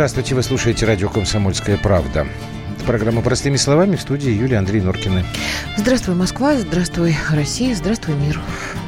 [0.00, 2.26] Здравствуйте, вы слушаете радио «Комсомольская правда».
[2.86, 5.26] Программа «Простыми словами» в студии Юлии Андрей Норкины.
[5.76, 8.40] Здравствуй, Москва, здравствуй, Россия, здравствуй, мир.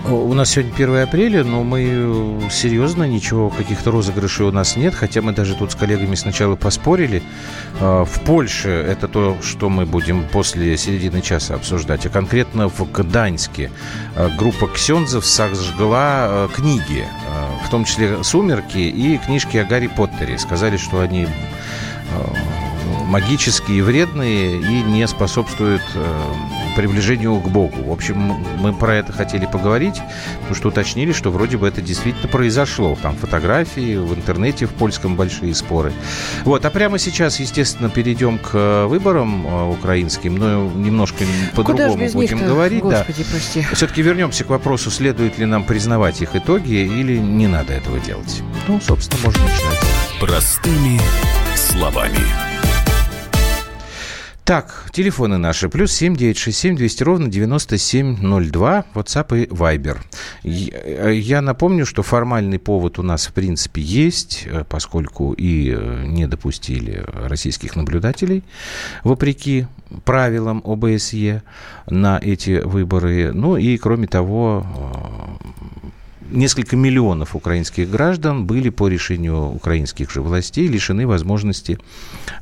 [0.05, 4.95] У нас сегодня 1 апреля, но мы э, серьезно, ничего, каких-то розыгрышей у нас нет,
[4.97, 7.23] хотя мы даже тут с коллегами сначала поспорили.
[7.80, 12.91] А, в Польше это то, что мы будем после середины часа обсуждать, а конкретно в
[12.91, 13.70] Гданьске
[14.16, 17.06] а, группа ксензов сожгла э, книги,
[17.64, 20.37] в том числе «Сумерки» и книжки о Гарри Поттере.
[20.37, 21.28] Сказали, что они
[23.12, 26.20] магические, и вредные и не способствуют э,
[26.73, 27.83] приближению к Богу.
[27.85, 28.17] В общем,
[28.61, 30.01] мы про это хотели поговорить,
[30.41, 32.97] потому что уточнили, что вроде бы это действительно произошло.
[33.01, 35.92] Там фотографии, в интернете в польском большие споры.
[36.45, 42.83] Вот, а прямо сейчас, естественно, перейдем к выборам э, украинским, но немножко по-другому будем говорить.
[42.83, 43.29] Господи, да.
[43.31, 43.67] прости.
[43.73, 48.42] Все-таки вернемся к вопросу, следует ли нам признавать их итоги или не надо этого делать.
[48.69, 49.81] Ну, собственно, можно начинать.
[50.20, 51.01] Простыми
[51.57, 52.52] словами.
[54.45, 55.69] Так, телефоны наши.
[55.69, 58.85] Плюс семь девять шесть семь двести ровно девяносто семь ноль два.
[58.93, 59.98] WhatsApp и Viber.
[60.43, 66.27] Я напомню, что формальный повод у нас в принципе есть, э, поскольку и э, не
[66.27, 68.43] допустили российских наблюдателей,
[69.05, 69.69] вопреки
[70.05, 71.45] правилам ОБСЕ
[71.87, 73.31] на эти выборы.
[73.33, 74.67] Ну и кроме того,
[75.39, 75.83] э,
[76.33, 81.78] несколько миллионов украинских граждан были по решению украинских же властей лишены возможности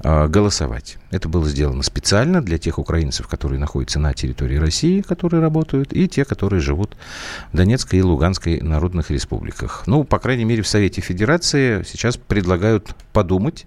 [0.03, 0.97] э, голосовать.
[1.11, 6.09] Это было сделано специально для тех украинцев, которые находятся на территории России, которые работают, и
[6.09, 6.97] те, которые живут
[7.53, 9.83] в Донецкой и Луганской народных республиках.
[9.87, 13.67] Ну, по крайней мере, в Совете Федерации сейчас предлагают подумать,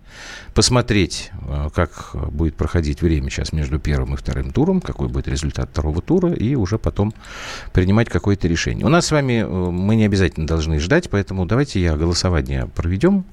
[0.53, 5.69] посмотреть, э, как будет проходить время сейчас между первым и вторым туром, какой будет результат
[5.71, 7.13] второго тура, и уже потом
[7.73, 8.85] принимать какое-то решение.
[8.85, 13.25] У нас с вами, э, мы не обязательно должны ждать, поэтому давайте я голосование проведем.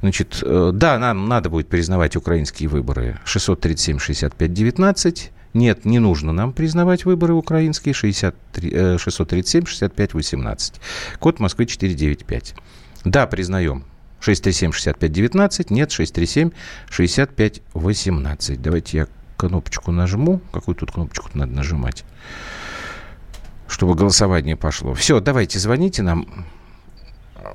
[0.00, 5.30] Значит, э, да, нам надо будет признавать украинские выборы 637 65 19.
[5.54, 10.80] Нет, не нужно нам признавать выборы украинские 63, 637 65 18.
[11.20, 12.56] Код Москвы 495.
[13.04, 13.84] Да, признаем.
[14.20, 18.56] 637-65-19, нет, 637-65-18.
[18.56, 19.06] Давайте я
[19.36, 20.40] кнопочку нажму.
[20.50, 22.04] Какую тут кнопочку надо нажимать?
[23.68, 24.94] Чтобы голосование пошло.
[24.94, 26.26] Все, давайте, звоните нам.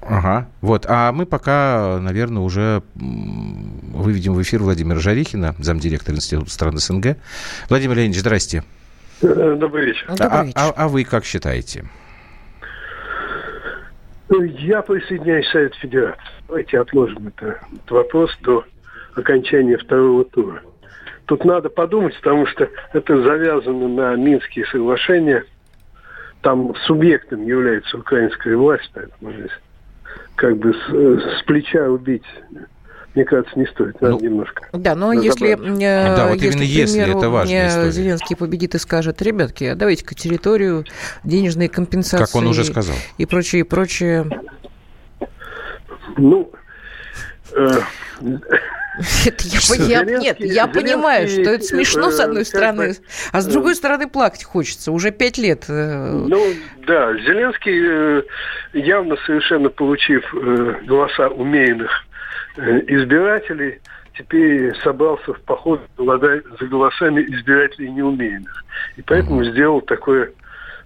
[0.02, 0.86] Ага, вот.
[0.88, 7.18] А мы пока, наверное, уже выведем в эфир Владимира Жарихина, замдиректора Института стран СНГ.
[7.70, 8.64] Владимир Леонидович, здрасте.
[9.22, 10.08] Э, добрый вечер.
[10.08, 10.58] Добрый а, вечер.
[10.58, 11.86] А, а, а вы как считаете?
[14.30, 16.22] Я присоединяюсь к Совет Федерации.
[16.48, 18.64] Давайте отложим это, этот вопрос до
[19.16, 20.62] окончания второго тура.
[21.26, 25.46] Тут надо подумать, потому что это завязано на Минские соглашения.
[26.42, 29.52] Там субъектом является украинская власть, поэтому здесь
[30.36, 32.26] как бы с, с плеча убить
[33.14, 34.00] мне кажется, не стоит.
[34.00, 34.64] Надо ну, немножко.
[34.72, 37.92] Да, но если, э, да, вот если, именно если, примеру, это важная история.
[37.92, 40.86] Зеленский победит и скажет, ребятки, давайте-ка территорию,
[41.26, 42.24] денежные компенсации.
[42.24, 42.96] Как он уже сказал.
[43.18, 44.30] И прочее, и прочее.
[46.18, 46.52] Ну,
[47.54, 47.70] э,
[49.26, 52.94] это я, я, нет, я понимаю, что это смешно, с одной э, стороны,
[53.32, 54.92] а с другой стороны плакать хочется.
[54.92, 55.66] Уже пять лет.
[55.70, 56.12] Э.
[56.28, 56.54] Ну,
[56.86, 58.24] да, Зеленский,
[58.74, 60.24] явно совершенно получив
[60.86, 61.92] голоса умеренных
[62.58, 63.80] избирателей,
[64.18, 68.64] теперь собрался в поход за голосами избирателей неумеренных.
[68.98, 70.32] И поэтому сделал такое э,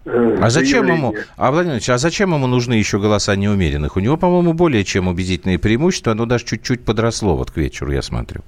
[0.05, 3.95] а зачем ему, а, Владимир а зачем ему нужны еще голоса неумеренных?
[3.95, 8.01] У него, по-моему, более чем убедительные преимущества, оно даже чуть-чуть подросло вот к вечеру, я
[8.01, 8.41] смотрю.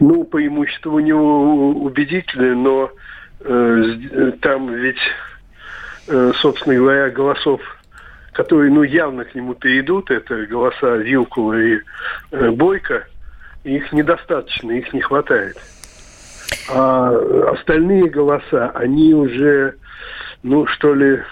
[0.00, 2.90] Ну, преимущество у него убедительное, но
[3.40, 4.96] э, там ведь,
[6.08, 7.60] э, собственно говоря, голосов
[8.32, 11.78] которые, ну, явно к нему перейдут, это голоса Вилкула и
[12.30, 13.04] э, Бойко,
[13.62, 15.56] их недостаточно, их не хватает.
[16.70, 17.10] А
[17.52, 19.74] остальные голоса, они уже,
[20.42, 21.22] ну, что ли,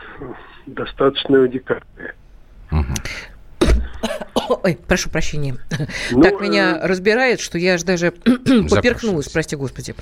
[0.67, 2.15] достаточно радикальные.
[4.62, 5.57] Ой, прошу прощения.
[6.11, 6.87] Ну, так меня э...
[6.87, 8.11] разбирает, что я аж даже
[8.71, 9.95] поперхнулась, прости господи.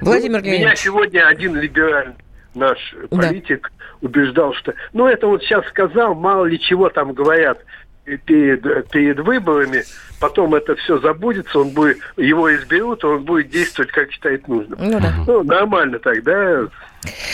[0.00, 2.14] Владимир ну, Меня сегодня один либеральный
[2.54, 2.78] наш
[3.10, 4.06] политик да.
[4.06, 7.58] убеждал, что ну это вот сейчас сказал, мало ли чего там говорят
[8.04, 9.84] перед, перед выборами,
[10.18, 14.78] потом это все забудется, он будет, его изберут, он будет действовать, как считает нужным.
[14.80, 15.14] Ну, да.
[15.26, 16.68] ну нормально так, да?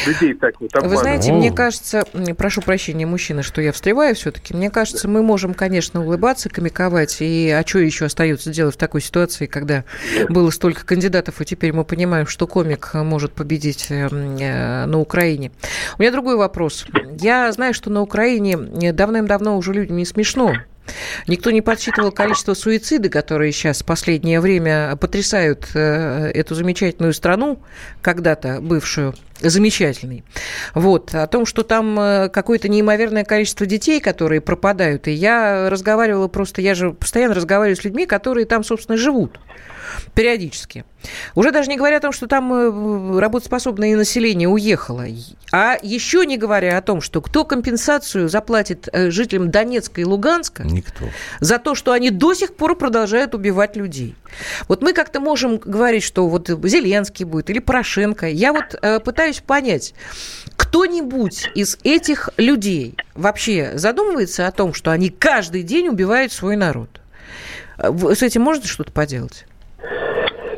[0.06, 0.99] Людей так вот обманывают.
[0.99, 2.05] Вы знаете, мне кажется,
[2.37, 7.50] прошу прощения, мужчина, что я встреваю все-таки, мне кажется, мы можем, конечно, улыбаться, комиковать, и
[7.50, 9.85] а что еще остается делать в такой ситуации, когда
[10.29, 15.53] было столько кандидатов, и теперь мы понимаем, что комик может победить эм, э, на Украине.
[15.99, 16.87] У меня другой вопрос.
[17.19, 20.55] Я знаю, что на Украине давным-давно уже людям не смешно
[21.26, 27.61] Никто не подсчитывал количество суицида, которые сейчас в последнее время потрясают э, эту замечательную страну,
[28.03, 30.25] когда-то бывшую замечательный.
[30.75, 35.08] Вот, о том, что там э, какое-то неимоверное количество детей, которые пропадают.
[35.08, 39.38] И я разговаривала просто, я же постоянно разговариваю с людьми, которые там, собственно, живут
[40.14, 40.84] периодически.
[41.34, 45.04] Уже даже не говоря о том, что там э, работоспособное население уехало,
[45.52, 50.62] а еще не говоря о том, что кто компенсацию заплатит э, жителям Донецка и Луганска
[50.64, 51.04] Никто.
[51.40, 54.14] за то, что они до сих пор продолжают убивать людей.
[54.69, 58.26] Вот мы как-то можем говорить, что вот Зеленский будет или Порошенко.
[58.28, 59.94] Я вот э, пытаюсь понять,
[60.56, 67.00] кто-нибудь из этих людей вообще задумывается о том, что они каждый день убивают свой народ?
[67.79, 69.47] С этим можно что-то поделать?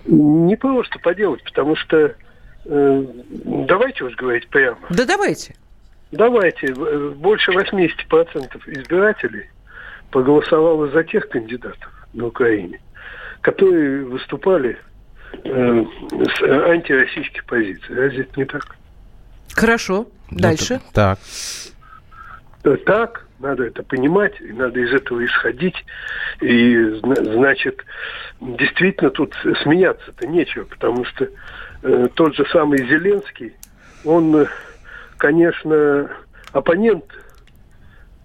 [0.06, 2.12] Не просто поделать, потому что
[2.64, 3.04] э,
[3.44, 4.78] давайте уж говорить прямо.
[4.90, 5.54] Да давайте.
[6.10, 6.74] Давайте.
[6.74, 7.88] Больше 80%
[8.66, 9.48] избирателей
[10.10, 12.80] проголосовало за тех кандидатов на Украине,
[13.42, 14.76] которые выступали
[15.44, 17.94] э, с антироссийских позиций.
[17.94, 18.76] Разве это не так?
[19.54, 20.06] Хорошо.
[20.30, 20.74] Дальше.
[20.74, 21.18] Ну, так.
[22.84, 25.76] Так, надо это понимать, и надо из этого исходить.
[26.40, 27.84] И, значит,
[28.40, 31.28] действительно тут смеяться-то нечего, потому что
[31.82, 33.54] э, тот же самый Зеленский,
[34.04, 34.48] он,
[35.16, 36.10] конечно,
[36.52, 37.25] оппонент э,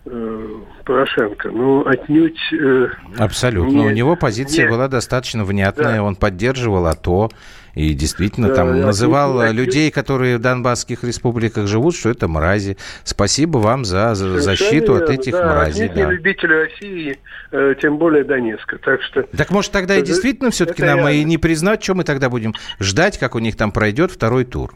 [0.04, 2.40] Порошенко, но отнюдь...
[2.54, 2.88] Э,
[3.20, 3.70] Абсолютно.
[3.70, 6.04] Не, У него позиция не, была достаточно внятная, да.
[6.04, 7.30] он поддерживал АТО,
[7.76, 12.78] и действительно да, там называл отнюдь, людей, которые в Донбасских республиках живут, что это мрази.
[13.04, 15.90] Спасибо вам за, за защиту от этих да, мразей.
[15.90, 15.94] Да.
[16.06, 17.20] не любители России,
[17.52, 18.80] э, тем более Донецка.
[18.80, 19.22] Так, что...
[19.22, 21.10] так может тогда и действительно все-таки нам реально.
[21.10, 24.74] и не признать, что мы тогда будем ждать, как у них там пройдет второй тур?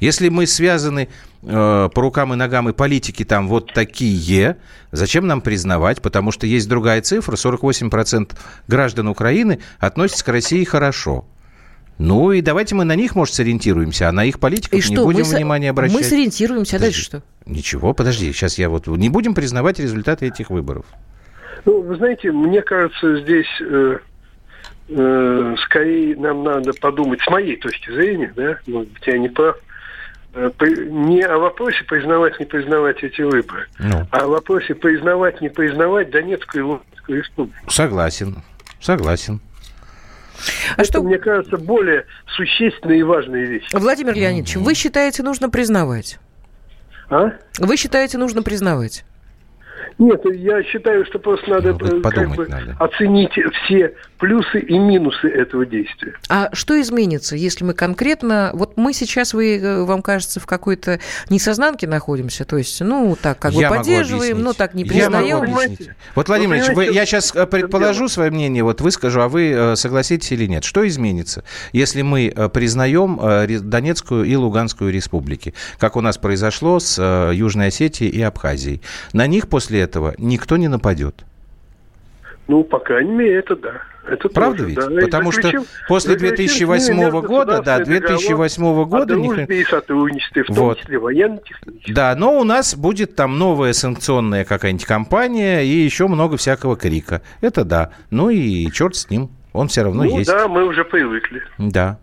[0.00, 1.08] Если мы связаны
[1.42, 4.56] э, по рукам и ногам и политики там вот такие,
[4.92, 6.02] зачем нам признавать?
[6.02, 8.36] Потому что есть другая цифра, 48%
[8.68, 11.24] граждан Украины относятся к России хорошо.
[11.98, 15.24] Ну и давайте мы на них, может, сориентируемся, а на их политиков и не будем
[15.24, 15.96] мы внимания обращать.
[15.96, 17.22] Мы сориентируемся, а дальше что?
[17.46, 18.86] Ничего, подожди, сейчас я вот...
[18.86, 20.84] Не будем признавать результаты этих выборов.
[21.64, 23.98] Ну, вы знаете, мне кажется, здесь э,
[24.90, 29.56] э, скорее нам надо подумать, с моей точки зрения, да, может быть, я не прав,
[30.36, 34.06] не о вопросе признавать, не признавать эти выборы, ну.
[34.10, 37.70] а о вопросе признавать, не признавать Донецкую и Луганскую республику.
[37.70, 38.42] Согласен,
[38.80, 39.40] согласен.
[40.76, 41.02] А Это, что...
[41.02, 42.04] мне кажется, более
[42.36, 43.68] существенные и важные вещи.
[43.72, 46.18] Владимир Леонидович, вы считаете, нужно признавать?
[47.08, 47.32] А?
[47.58, 49.04] Вы считаете, нужно признавать?
[49.98, 53.32] Нет, я считаю, что просто надо, ну, как бы, надо оценить
[53.64, 56.14] все плюсы и минусы этого действия.
[56.28, 58.50] А что изменится, если мы конкретно...
[58.52, 61.00] Вот мы сейчас, вы, э, вам кажется, в какой-то
[61.30, 65.54] несознанке находимся, то есть, ну, так как я бы поддерживаем, но так не признаем.
[66.14, 70.32] Вот, Владимир Ильич, вы, я сейчас э, предположу свое мнение, вот выскажу, а вы согласитесь
[70.32, 70.64] или нет.
[70.64, 73.18] Что изменится, если мы признаем
[73.68, 77.00] Донецкую и Луганскую республики, как у нас произошло с
[77.32, 78.82] Южной Осетией и Абхазией?
[79.12, 81.24] На них после этого никто не нападет.
[82.48, 83.82] Ну, по крайней мере, это да.
[84.08, 84.78] Это Правда тоже, ведь?
[84.78, 85.00] Да.
[85.00, 85.52] Потому что
[85.88, 89.14] после 2008 года, да, 2008 года...
[89.14, 90.78] О дружбе и сотрудничестве, в том вот.
[90.78, 91.40] числе военно
[91.88, 97.22] Да, но у нас будет там новая санкционная какая-нибудь компания и еще много всякого крика.
[97.40, 97.90] Это да.
[98.10, 99.30] Ну и черт с ним.
[99.52, 100.30] Он все равно ну, есть.
[100.30, 101.42] да, мы уже привыкли.
[101.58, 101.98] Да.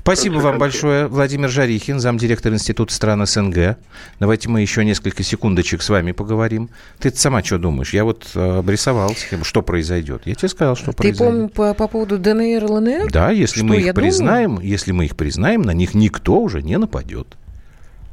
[0.00, 3.76] Спасибо вам большое, Владимир Жарихин, замдиректор Института стран СНГ.
[4.20, 6.70] Давайте мы еще несколько секундочек с вами поговорим.
[6.98, 7.92] Ты сама что думаешь?
[7.92, 10.22] Я вот э, обрисовал схему, что произойдет.
[10.24, 11.18] Я тебе сказал, что Ты произойдет.
[11.18, 13.10] Ты помнишь по, по поводу ДНР, ЛНР?
[13.10, 14.66] Да, если что, мы их признаем, думаю?
[14.68, 17.36] если мы их признаем, на них никто уже не нападет.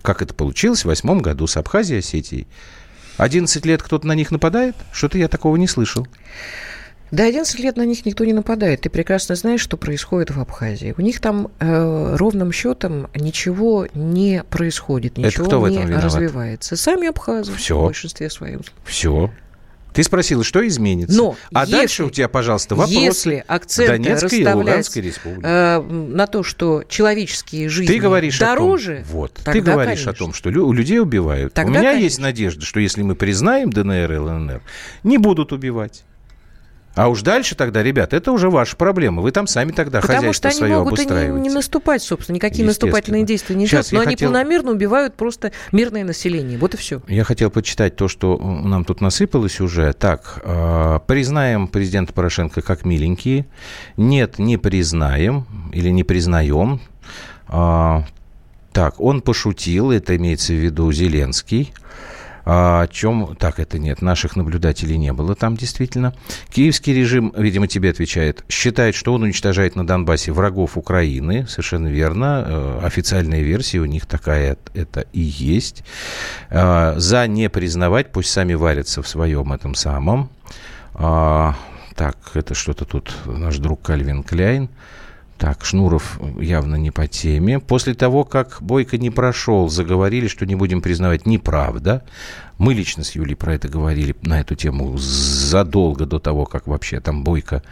[0.01, 2.47] Как это получилось в восьмом году с Абхазией и Осетией.
[3.17, 4.75] 11 лет кто-то на них нападает?
[4.91, 6.07] Что-то я такого не слышал.
[7.15, 8.81] До 11 лет на них никто не нападает.
[8.81, 10.93] Ты прекрасно знаешь, что происходит в Абхазии.
[10.97, 16.75] У них там э, ровным счетом ничего не происходит, ничего Это кто не развивается.
[16.75, 17.79] Сами абхазы Все.
[17.79, 18.63] в большинстве своем.
[18.83, 19.31] Все.
[19.93, 21.15] Ты спросила, что изменится.
[21.15, 22.91] Но а если, дальше у тебя, пожалуйста, вопрос.
[22.91, 25.45] Если акценты Донецкой и Луганской республики.
[25.45, 29.87] Э, на то, что человеческие жизни ты говоришь дороже, о том, вот, тогда, ты говоришь
[30.03, 30.11] конечно.
[30.11, 31.53] о том, что лю- людей убивают.
[31.53, 32.03] Тогда, у меня конечно.
[32.03, 34.61] есть надежда, что если мы признаем ДНР и ЛНР,
[35.03, 36.03] не будут убивать.
[36.95, 39.21] А уж дальше тогда, ребят, это уже ваша проблема.
[39.21, 40.79] Вы там сами тогда Потому хозяйство свое.
[40.79, 43.91] Потому что они могут не, не наступать, собственно, никакие наступательные действия не делают.
[43.91, 44.31] Но они хотел...
[44.31, 46.57] планомерно убивают просто мирное население.
[46.57, 47.01] Вот и все.
[47.07, 49.91] Я хотел почитать то, что нам тут насыпалось уже.
[49.93, 53.45] Так, э, признаем президента Порошенко как миленькие.
[53.97, 56.79] Нет, не признаем или не признаем.
[57.49, 58.03] Э,
[58.71, 61.73] так, он пошутил, это имеется в виду Зеленский.
[62.45, 63.35] А, о чем...
[63.37, 66.13] Так, это нет, наших наблюдателей не было там действительно.
[66.51, 71.47] Киевский режим, видимо, тебе отвечает, считает, что он уничтожает на Донбассе врагов Украины.
[71.47, 72.45] Совершенно верно.
[72.47, 75.83] Э, официальная версия у них такая это и есть.
[76.51, 80.29] А, за не признавать, пусть сами варятся в своем этом самом.
[80.93, 81.55] А,
[81.95, 84.69] так, это что-то тут наш друг Кальвин Кляйн.
[85.37, 87.59] Так, Шнуров явно не по теме.
[87.59, 92.03] После того, как Бойко не прошел, заговорили, что не будем признавать неправда.
[92.57, 97.01] Мы лично с Юлей про это говорили, на эту тему, задолго до того, как вообще
[97.01, 97.63] там Бойко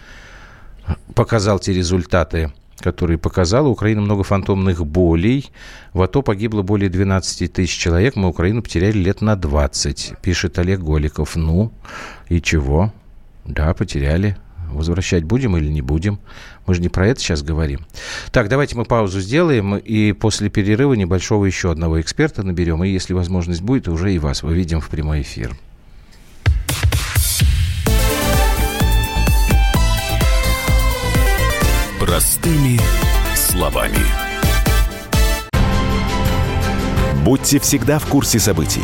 [1.15, 3.69] показал те результаты, которые показала.
[3.69, 5.49] Украина много фантомных болей.
[5.93, 8.17] В АТО погибло более 12 тысяч человек.
[8.17, 11.37] Мы Украину потеряли лет на 20, пишет Олег Голиков.
[11.37, 11.71] Ну,
[12.27, 12.91] и чего?
[13.45, 14.35] Да, потеряли.
[14.75, 16.19] Возвращать будем или не будем?
[16.65, 17.85] Мы же не про это сейчас говорим.
[18.31, 23.13] Так, давайте мы паузу сделаем, и после перерыва небольшого еще одного эксперта наберем, и если
[23.13, 25.55] возможность будет, уже и вас выведем в прямой эфир.
[31.99, 32.79] Простыми
[33.35, 33.97] словами.
[37.23, 38.83] Будьте всегда в курсе событий.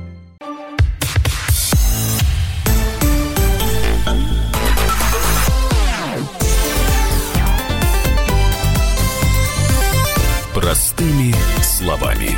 [10.61, 12.37] Простыми словами.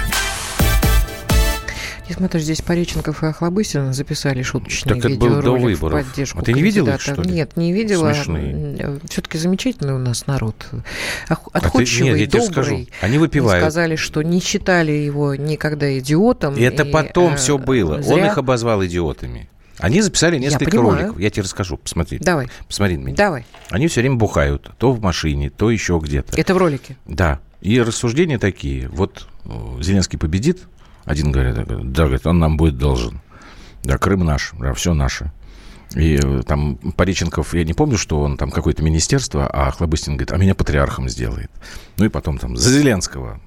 [2.08, 6.06] Я смотрю, здесь Пореченков и Охлобыстин записали шуточные так видеоролик это был до выборов.
[6.06, 7.32] в поддержку А ты не видела их, что ли?
[7.32, 8.13] Нет, не видела.
[8.13, 9.00] Смешные.
[9.10, 10.56] Все-таки замечательный у нас народ.
[11.30, 12.53] Ох- А ты- Отходчивый, нет, я тебе добрый.
[12.53, 13.63] скажу, они Они выпивают.
[13.63, 16.56] сказали, что не считали его никогда идиотом.
[16.56, 17.96] И это и, потом э, все было.
[17.98, 18.27] Он зря.
[18.27, 19.50] их обозвал идиотами.
[19.80, 20.98] Они записали несколько понимаю.
[20.98, 21.20] роликов.
[21.20, 21.77] Я тебе расскажу.
[21.77, 22.20] Посмотри.
[22.20, 23.15] Давай, Посмотри на меня.
[23.15, 23.46] давай.
[23.70, 24.70] Они все время бухают.
[24.77, 26.39] То в машине, то еще где-то.
[26.39, 26.96] Это в ролике.
[27.06, 27.39] Да.
[27.63, 28.89] И рассуждения такие.
[28.89, 30.63] Вот э, Зеленский победит.
[31.05, 33.22] Один говорит, да, говорит, он нам будет должен.
[33.84, 35.32] Да, Крым наш, да, все наше.
[35.96, 40.34] И э, там Пореченков, я не помню, что он там какое-то министерство, а Хлобыстин говорит,
[40.34, 41.50] а меня патриархом сделает.
[41.98, 43.39] Ну и потом там за Зеленского.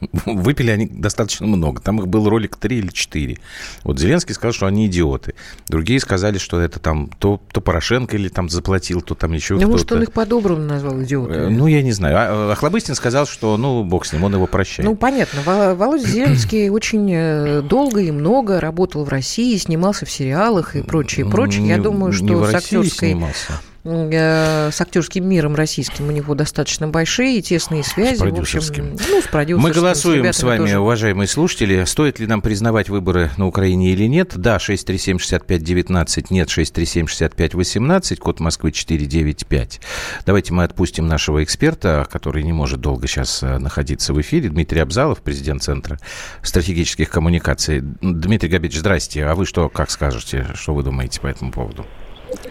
[0.24, 1.80] Выпили они достаточно много.
[1.80, 3.38] Там их был ролик 3 или 4.
[3.84, 5.34] Вот Зеленский сказал, что они идиоты.
[5.68, 9.60] Другие сказали, что это там то, то Порошенко или там заплатил, то там еще Ну,
[9.60, 9.70] кто-то.
[9.72, 11.46] может, он их по-доброму назвал идиотами.
[11.46, 12.16] Э, Ну, я не знаю.
[12.18, 14.88] А, а Хлобыстин сказал, что, ну, бог с ним, он его прощает.
[14.88, 15.40] Ну, понятно.
[15.44, 20.82] Во- Володя Зеленский очень э, долго и много работал в России, снимался в сериалах и
[20.82, 21.66] прочее, прочее.
[21.68, 23.60] Я думаю, что с актерской снимался.
[23.82, 28.18] С актерским миром российским у него достаточно большие и тесные связи.
[28.18, 28.96] В общем, продюсерским.
[29.08, 29.58] ну, с продюсерским.
[29.58, 30.78] Мы голосуем ребятами с вами, тоже.
[30.80, 34.34] уважаемые слушатели, стоит ли нам признавать выборы на Украине или нет.
[34.36, 39.80] Да, 637-65-19, нет, 637-65-18, код Москвы 495.
[40.26, 44.50] Давайте мы отпустим нашего эксперта, который не может долго сейчас э, находиться в эфире.
[44.50, 45.98] Дмитрий Абзалов, президент Центра
[46.42, 47.80] стратегических коммуникаций.
[47.80, 49.24] Дмитрий Габич, здрасте.
[49.24, 51.86] А вы что, как скажете, что вы думаете по этому поводу?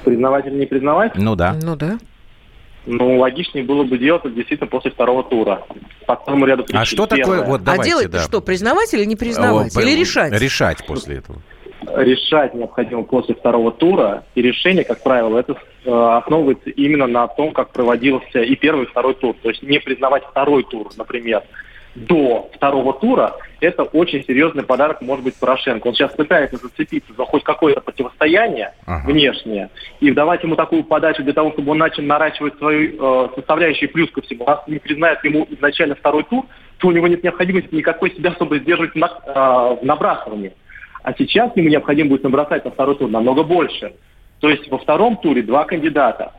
[0.03, 1.15] Признавать или не признавать?
[1.15, 1.55] Ну да.
[1.61, 1.97] Ну да.
[2.85, 5.63] Ну, логичнее было бы делать это действительно после второго тура.
[6.07, 6.79] По целому ряду причин.
[6.79, 7.25] А что такое?
[7.25, 7.45] Первое.
[7.45, 8.23] Вот давайте, а делать-то да.
[8.23, 9.75] что, признавать или не признавать?
[9.75, 10.33] О, или решать?
[10.33, 11.39] Решать после этого.
[11.95, 14.23] Решать необходимо после второго тура.
[14.35, 15.55] И решение, как правило, это
[15.85, 19.35] э, основывается именно на том, как проводился и первый, и второй тур.
[19.41, 21.43] То есть не признавать второй тур, например,
[21.95, 25.87] до второго тура, это очень серьезный подарок, может быть, Порошенко.
[25.87, 29.11] Он сейчас пытается зацепиться за хоть какое-то противостояние Ага.
[29.11, 29.69] внешнее
[29.99, 34.09] и давать ему такую подачу для того, чтобы он начал наращивать свою э, составляющую плюс
[34.11, 34.45] ко всему.
[34.45, 36.45] Раз не признает ему изначально второй тур,
[36.77, 40.53] то у него нет необходимости никакой себя особо сдерживать на, э, в набрасывании.
[41.03, 43.93] А сейчас ему необходимо будет набросать на второй тур намного больше.
[44.39, 46.33] То есть во втором туре два кандидата.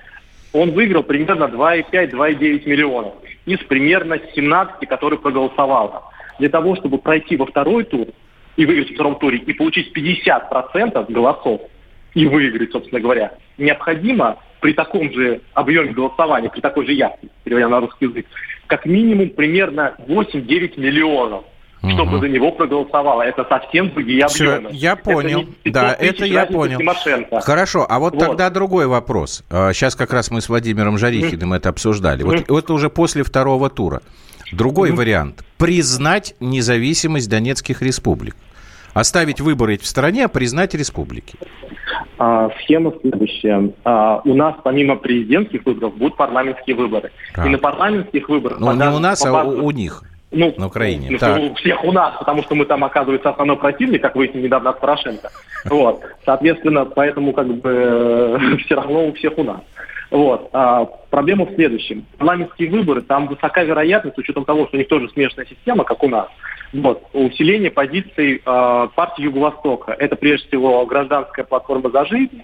[0.52, 3.14] Он выиграл примерно 2,5-2,9 миллионов
[3.46, 6.04] из примерно 17, которые проголосовало.
[6.38, 8.08] Для того, чтобы пройти во второй тур
[8.56, 11.60] и выиграть во втором туре и получить 50% голосов
[12.14, 17.68] и выиграть, собственно говоря, необходимо при таком же объеме голосования, при такой же явке, переводя
[17.68, 18.26] на русский язык,
[18.66, 21.44] как минимум примерно 8-9 миллионов
[21.82, 23.22] чтобы за него проголосовало.
[23.22, 24.70] Это совсем другие объемы.
[24.72, 25.38] я Это понял.
[25.40, 26.78] не 500 Да, это я понял.
[26.78, 27.40] Тимошенко.
[27.40, 28.20] Хорошо, а вот, Вот.
[28.20, 29.44] тогда другой вопрос.
[29.50, 32.22] Сейчас как раз мы с Владимиром Жарихиным это обсуждали.
[32.22, 34.02] Вот, вот уже после второго тура.
[34.52, 35.44] Другой вариант.
[35.58, 38.36] Признать независимость Донецких республик.
[38.92, 41.36] Оставить выборы в стране, а признать республики.
[42.18, 43.72] А, схема следующая.
[43.84, 47.12] А, у нас помимо президентских выборов будут парламентские выборы.
[47.34, 47.46] Так.
[47.46, 48.58] И на парламентских выборах...
[48.58, 50.02] Ну, не у нас, а у, у них.
[50.32, 51.08] Ну, на Украине.
[51.10, 51.40] Ну, так.
[51.40, 54.80] У всех у нас, потому что мы там, оказывается, основной противник, как выяснили недавно от
[54.80, 55.30] Порошенко.
[55.66, 56.00] Вот.
[56.24, 59.60] Соответственно, поэтому как бы все равно у всех у нас.
[60.10, 60.48] Вот.
[60.52, 62.06] А, проблема в следующем.
[62.16, 66.02] Парламентские выборы, там высока вероятность, с учетом того, что у них тоже смешанная система, как
[66.02, 66.28] у нас,
[66.72, 69.92] вот, усиление позиций э, партии Юго-Востока.
[69.98, 72.42] Это прежде всего гражданская платформа «За жизнь»,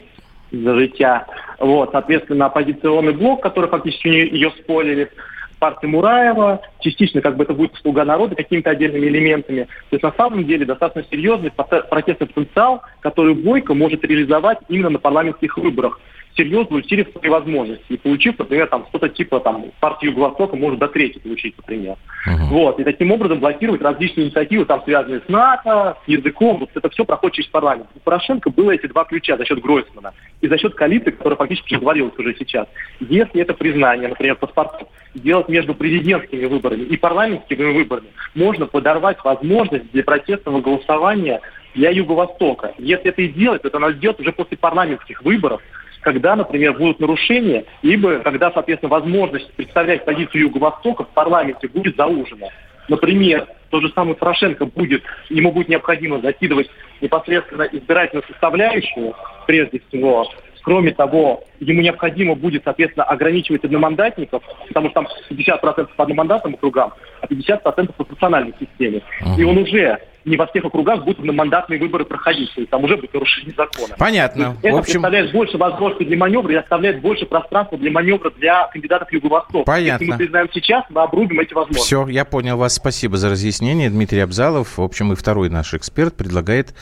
[0.51, 1.27] «За життя».
[1.59, 5.11] Вот, соответственно, оппозиционный блок, который фактически ее спорили,
[5.59, 9.65] партия Мураева, частично как бы это будет слуга народа какими-то отдельными элементами.
[9.91, 14.99] То есть на самом деле достаточно серьезный протестный потенциал, который Бойко может реализовать именно на
[14.99, 16.01] парламентских выборах
[16.37, 20.89] серьезно усилив свои возможности и получив, например, там что-то типа там партию Юго-Востока может до
[20.89, 21.97] третьей получить, например.
[22.27, 22.49] Uh-huh.
[22.51, 22.81] Вот.
[22.81, 27.05] И таким образом блокировать различные инициативы, там связанные с НАТО, с языком, вот это все
[27.05, 27.87] проходит через парламент.
[27.95, 31.75] У Порошенко было эти два ключа за счет Гройсмана и за счет коалиции, которая фактически
[31.75, 32.67] уже говорилась уже сейчас.
[33.01, 39.91] Если это признание, например, паспортов, делать между президентскими выборами и парламентскими выборами, можно подорвать возможность
[39.93, 41.41] для протестного голосования
[41.77, 42.75] для Юго-Востока.
[42.79, 45.61] Если это и делать, то это надо сделать уже после парламентских выборов,
[46.07, 52.47] когда, например, будут нарушения, либо когда, соответственно, возможность представлять позицию Юго-Востока в парламенте будет заужена.
[52.89, 56.71] Например, тот же самый Порошенко будет, ему будет необходимо закидывать
[57.01, 59.17] непосредственно избирательную составляющую,
[59.49, 60.31] прежде всего,
[60.67, 66.93] Кроме того, ему необходимо будет, соответственно, ограничивать одномандатников, потому что там 50% по одномандатным округам,
[67.21, 69.01] а 50% по пропорциональной системе.
[69.23, 69.39] Uh-huh.
[69.39, 72.97] И он уже не во всех округах будут одномандатные выборы проходить, то есть там уже
[72.97, 73.95] будет нарушение закона.
[73.97, 74.57] Понятно.
[74.61, 74.95] Это в общем...
[74.95, 79.65] представляет больше возможностей для маневра и оставляет больше пространства для маневра для кандидатов Юго-Востока.
[79.65, 80.03] Понятно.
[80.03, 81.87] Если мы признаем сейчас, мы обрубим эти возможности.
[81.87, 82.75] Все, я понял вас.
[82.75, 83.89] Спасибо за разъяснение.
[83.89, 86.75] Дмитрий Абзалов, в общем, и второй наш эксперт предлагает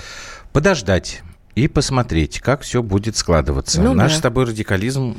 [0.55, 1.23] подождать
[1.55, 3.81] и посмотреть, как все будет складываться.
[3.81, 4.19] Ну, Наш да.
[4.19, 5.17] с тобой радикализм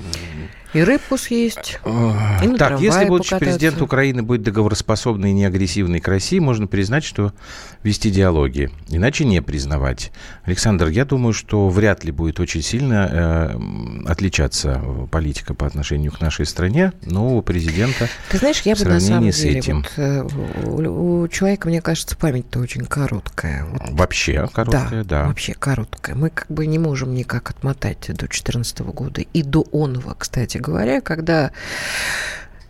[0.76, 1.80] и рыбку съесть.
[1.86, 3.58] И на так, если будущий покататься.
[3.58, 7.34] президент Украины будет договороспособный и неагрессивный к России, можно признать, что
[7.82, 8.70] вести диалоги.
[8.90, 10.12] Иначе не признавать.
[10.44, 16.20] Александр, я думаю, что вряд ли будет очень сильно э, отличаться политика по отношению к
[16.20, 18.10] нашей стране нового президента.
[18.30, 19.78] Ты знаешь, я бы на самом с деле, этим.
[19.78, 20.28] Вот, э,
[20.66, 23.64] у, у человека, мне кажется, память-то очень короткая.
[23.64, 23.82] Вот.
[23.92, 25.28] Вообще короткая, да, да.
[25.28, 26.18] Вообще короткая.
[26.18, 31.02] Мы как бы не можем никак отмотать до 2014 года и до онова, кстати говоря,
[31.02, 31.52] когда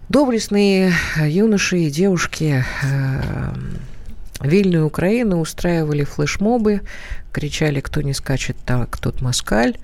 [0.10, 3.53] доблестные юноши и девушки э,
[4.41, 6.82] Вильную Украину устраивали флешмобы,
[7.32, 9.78] кричали, кто не скачет, так тот москаль.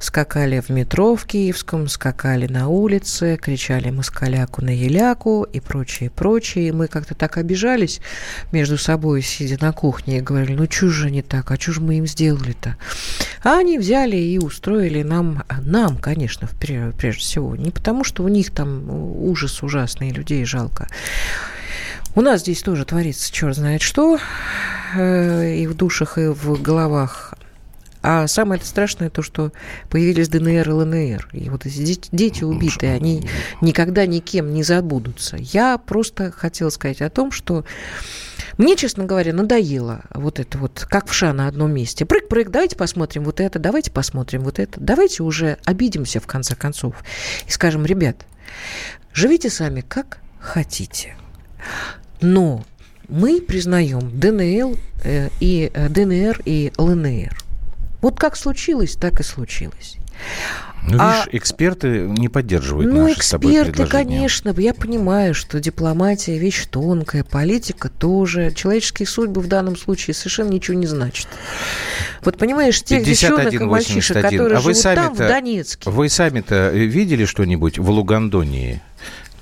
[0.00, 6.68] Скакали в метро в Киевском, скакали на улице, кричали москаляку на еляку и прочее, прочее.
[6.68, 8.00] И мы как-то так обижались
[8.52, 11.80] между собой, сидя на кухне, и говорили, ну чё же они так, а чё же
[11.80, 12.76] мы им сделали-то?
[13.42, 18.50] А они взяли и устроили нам, нам, конечно, прежде всего, не потому, что у них
[18.50, 20.88] там ужас ужасный, людей жалко,
[22.14, 24.18] у нас здесь тоже творится черт знает что,
[24.96, 27.34] э, и в душах, и в головах.
[28.06, 29.50] А самое страшное то, что
[29.88, 31.28] появились ДНР и ЛНР.
[31.32, 33.26] И вот эти дети убитые, они
[33.62, 35.38] никогда никем не забудутся.
[35.38, 37.64] Я просто хотела сказать о том, что
[38.58, 42.04] мне, честно говоря, надоело вот это вот, как в ша на одном месте.
[42.04, 44.78] Прыг-прыг, давайте посмотрим вот это, давайте посмотрим вот это.
[44.78, 46.94] Давайте уже обидимся, в конце концов,
[47.46, 48.26] и скажем, ребят,
[49.14, 51.16] живите сами как хотите.
[52.24, 52.64] Но
[53.08, 57.36] мы признаем ДНЛ э, и э, ДНР и ЛНР.
[58.00, 59.96] Вот как случилось, так и случилось.
[60.86, 66.66] Ну, а, видишь, эксперты не поддерживают ну, наши эксперты, конечно, я понимаю, что дипломатия вещь
[66.70, 68.52] тонкая, политика тоже.
[68.54, 71.26] Человеческие судьбы в данном случае совершенно ничего не значат.
[72.22, 75.90] Вот понимаешь, тех 51, девчонок и мальчишек, которые а живут там, в Донецке.
[75.90, 78.82] Вы сами-то видели что-нибудь в Лугандонии?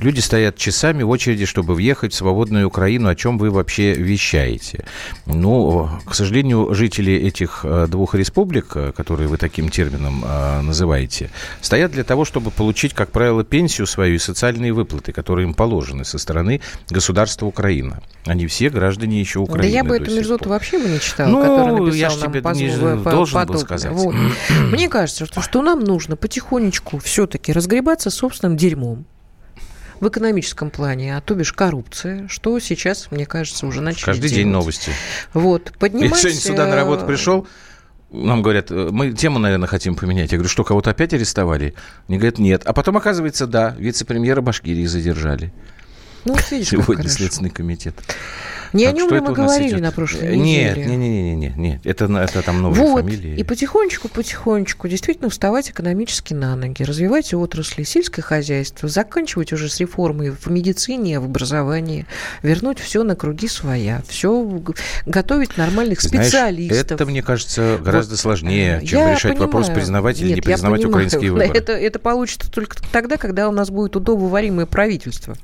[0.02, 3.08] Люди стоят часами в очереди, чтобы въехать в свободную Украину.
[3.08, 4.84] О чем вы вообще вещаете?
[5.26, 11.30] Ну, к сожалению, жители этих э, двух республик, э, которые вы таким термином э, называете,
[11.60, 16.04] стоят для того, чтобы получить, как правило, пенсию свою и социальные выплаты, которые им положены
[16.04, 16.60] со стороны
[16.90, 18.02] государства Украина.
[18.26, 19.62] Они все граждане еще Украины.
[19.62, 22.42] Да я бы эту мерзоту вообще бы не читала, ну, которую написал я нам тебе
[22.42, 22.68] позвол...
[22.68, 23.46] не должен подобное.
[23.46, 23.92] был сказать.
[23.92, 24.14] Вот.
[24.72, 29.06] Мне кажется, что, что нам нужно потихонечку все-таки разгребаться собственным дерьмом
[30.02, 34.34] в экономическом плане, а то бишь коррупция, что сейчас, мне кажется, уже начали Каждый делать.
[34.34, 34.90] день новости.
[35.32, 36.10] Вот, поднимать...
[36.10, 37.46] Я сегодня сюда на работу э, пришел,
[38.10, 40.32] нам говорят, э, мы тему, наверное, хотим поменять.
[40.32, 41.74] Я говорю, что, кого-то опять арестовали?
[42.08, 42.62] Мне говорят, нет.
[42.64, 45.52] А потом, оказывается, да, вице-премьера Башкирии задержали.
[46.24, 47.94] Ну, видишь, Сегодня Следственный комитет.
[48.72, 50.74] Не о нем ли мы говорили на прошлой неделе?
[50.74, 53.00] Нет, нет, нет, нет, нет, это, это там новые вот.
[53.02, 53.36] фамилии.
[53.36, 59.78] И потихонечку, потихонечку действительно вставать экономически на ноги, развивать отрасли, сельское хозяйство, заканчивать уже с
[59.80, 62.06] реформой в медицине, в образовании,
[62.42, 64.62] вернуть все на круги своя, все
[65.06, 66.92] готовить нормальных Знаешь, специалистов.
[66.92, 68.20] Это, мне кажется, гораздо вот.
[68.20, 69.46] сложнее, чем я решать понимаю.
[69.46, 71.50] вопрос, признавать или Нет, не признавать украинские выборы.
[71.52, 75.36] Это, это получится только тогда, когда у нас будет удобоваримое правительство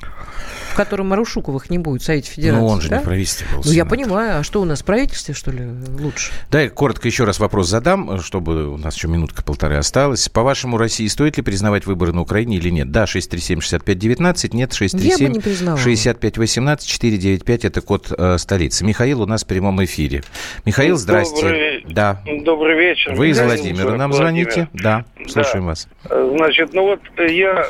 [0.71, 2.61] в котором Марушуковых не будет в Совете Федерации.
[2.61, 2.99] Ну, он же да?
[2.99, 3.63] не правительство был.
[3.65, 4.39] Ну, я понимаю.
[4.41, 5.65] А что у нас, в правительстве, что ли,
[5.99, 6.33] лучше?
[6.51, 10.29] Да, я коротко еще раз вопрос задам, чтобы у нас еще минутка-полторы осталась.
[10.29, 12.91] По-вашему, России стоит ли признавать выборы на Украине или нет?
[12.91, 18.85] Да, 637-6519, нет, 637-6518, 495– это код э, столицы.
[18.85, 20.23] Михаил у нас в прямом эфире.
[20.65, 21.43] Михаил, здрасте.
[21.43, 22.23] Добрый, да.
[22.45, 23.15] добрый вечер.
[23.15, 24.53] Вы из Владимира нам Владимир.
[24.53, 24.69] звоните?
[24.73, 25.69] Да, слушаем да.
[25.69, 25.89] вас.
[26.09, 27.67] Значит, ну вот я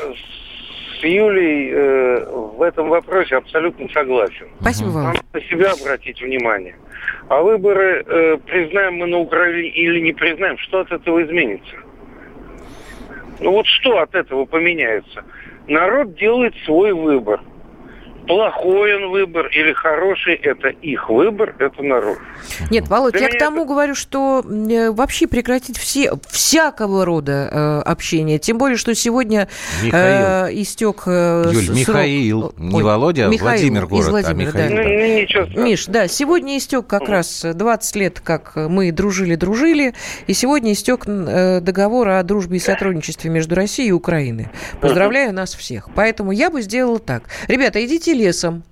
[1.01, 4.49] с Юлей э, в этом вопросе абсолютно согласен.
[4.61, 5.05] Спасибо вам.
[5.05, 6.75] Надо на себя обратить внимание.
[7.29, 11.77] А выборы э, признаем мы на Украине или не признаем, что от этого изменится?
[13.41, 15.25] Ну вот что от этого поменяется?
[15.69, 17.41] Народ делает свой выбор
[18.29, 22.19] плохой он выбор или хороший, это их выбор, это народ.
[22.71, 23.69] Нет, Володь, Для я к тому это...
[23.69, 28.39] говорю, что э, вообще прекратить все, всякого рода э, общение.
[28.39, 29.49] Тем более, что сегодня
[29.83, 31.77] э, истек э, Юль, срок...
[31.77, 34.77] Михаил, не Ой, Володя, а Михаил, Владимир город, из Владимира, а Михаил.
[34.77, 35.49] Да.
[35.49, 39.95] Ну, ну, Миш, да, сегодня истек как раз 20 лет, как мы дружили-дружили,
[40.27, 44.49] и сегодня истек э, договор о дружбе и сотрудничестве между Россией и Украиной.
[44.81, 45.89] Поздравляю нас всех.
[45.95, 47.25] Поэтому я бы сделала так.
[47.49, 48.65] Ребята, идите лесом.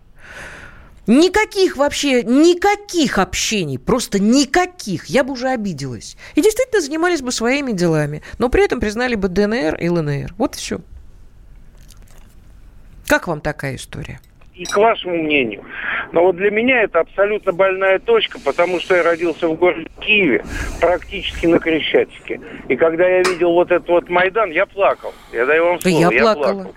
[1.07, 5.07] Никаких вообще, никаких общений, просто никаких.
[5.07, 6.17] Я бы уже обиделась.
[6.35, 10.35] И действительно занимались бы своими делами, но при этом признали бы ДНР и ЛНР.
[10.37, 10.81] Вот и все.
[13.07, 14.21] Как вам такая история?
[14.57, 15.63] и к вашему мнению.
[16.13, 20.45] Но вот для меня это абсолютно больная точка, потому что я родился в городе Киеве,
[20.81, 22.41] практически на Крещатике.
[22.69, 25.13] И когда я видел вот этот вот Майдан, я плакал.
[25.33, 26.53] Я даю вам слово, я, я плакала.
[26.55, 26.75] плакал.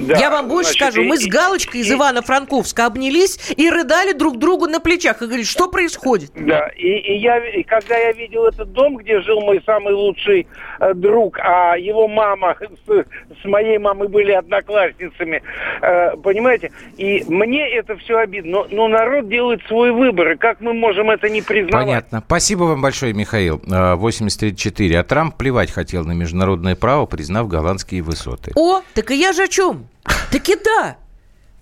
[0.00, 3.68] Да, я вам больше значит, скажу, и, мы с Галочкой и, из Ивано-Франковска обнялись и
[3.68, 5.22] рыдали друг другу на плечах.
[5.22, 6.30] И говорили, что происходит?
[6.34, 10.46] Да, и, и, я, и когда я видел этот дом, где жил мой самый лучший
[10.80, 13.04] э, друг, а его мама с,
[13.42, 15.42] с моей мамой были одноклассницами,
[15.82, 18.50] э, понимаете, и мне это все обидно.
[18.50, 21.86] Но, но народ делает свой выбор, и как мы можем это не признавать?
[21.86, 22.22] Понятно.
[22.26, 23.58] Спасибо вам большое, Михаил.
[23.58, 24.96] 83.4.
[24.96, 28.52] А Трамп плевать хотел на международное право, признав голландские высоты.
[28.56, 29.89] О, так и я же о чем?
[30.30, 30.96] Так и да.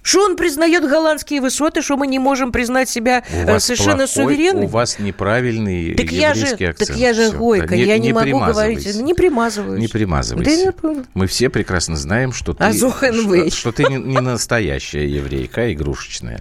[0.08, 4.64] Что он признает голландские высоты, что мы не можем признать себя э, совершенно плохой, суверенными?
[4.64, 6.78] У вас неправильный так я же, акцент.
[6.78, 8.96] Так я же гойка, не, я не, не могу говорить.
[8.96, 9.78] Не примазываюсь.
[9.78, 10.72] Не примазывайся.
[10.82, 16.40] Да, мы все прекрасно знаем, что ты, что, что ты не, не настоящая еврейка, игрушечная.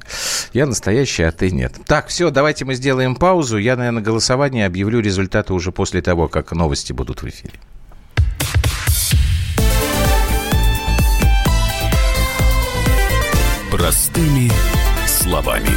[0.54, 1.74] Я настоящая, а ты нет.
[1.86, 3.58] Так, все, давайте мы сделаем паузу.
[3.58, 7.56] Я, наверное, голосование объявлю результаты уже после того, как новости будут в эфире.
[13.78, 14.50] Простыми
[15.06, 15.70] словами.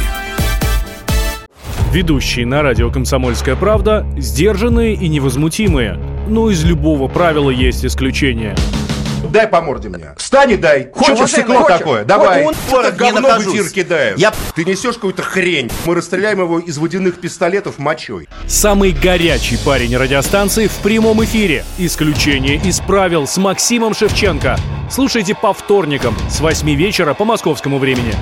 [1.93, 5.99] Ведущие на радио «Комсомольская правда» сдержанные и невозмутимые.
[6.27, 8.55] Но из любого правила есть исключение–
[9.29, 10.13] дай по морде мне.
[10.17, 10.89] Встань и дай.
[10.93, 12.03] Хочешь стекло такое?
[12.03, 12.43] Давай.
[12.43, 14.17] Он это говно в эфир кидает.
[14.17, 14.33] Я...
[14.55, 15.71] Ты несешь какую-то хрень.
[15.85, 18.27] Мы расстреляем его из водяных пистолетов мочой.
[18.47, 21.63] Самый горячий парень радиостанции в прямом эфире.
[21.77, 24.57] Исключение из правил с Максимом Шевченко.
[24.89, 28.13] Слушайте по вторникам с 8 вечера по московскому времени.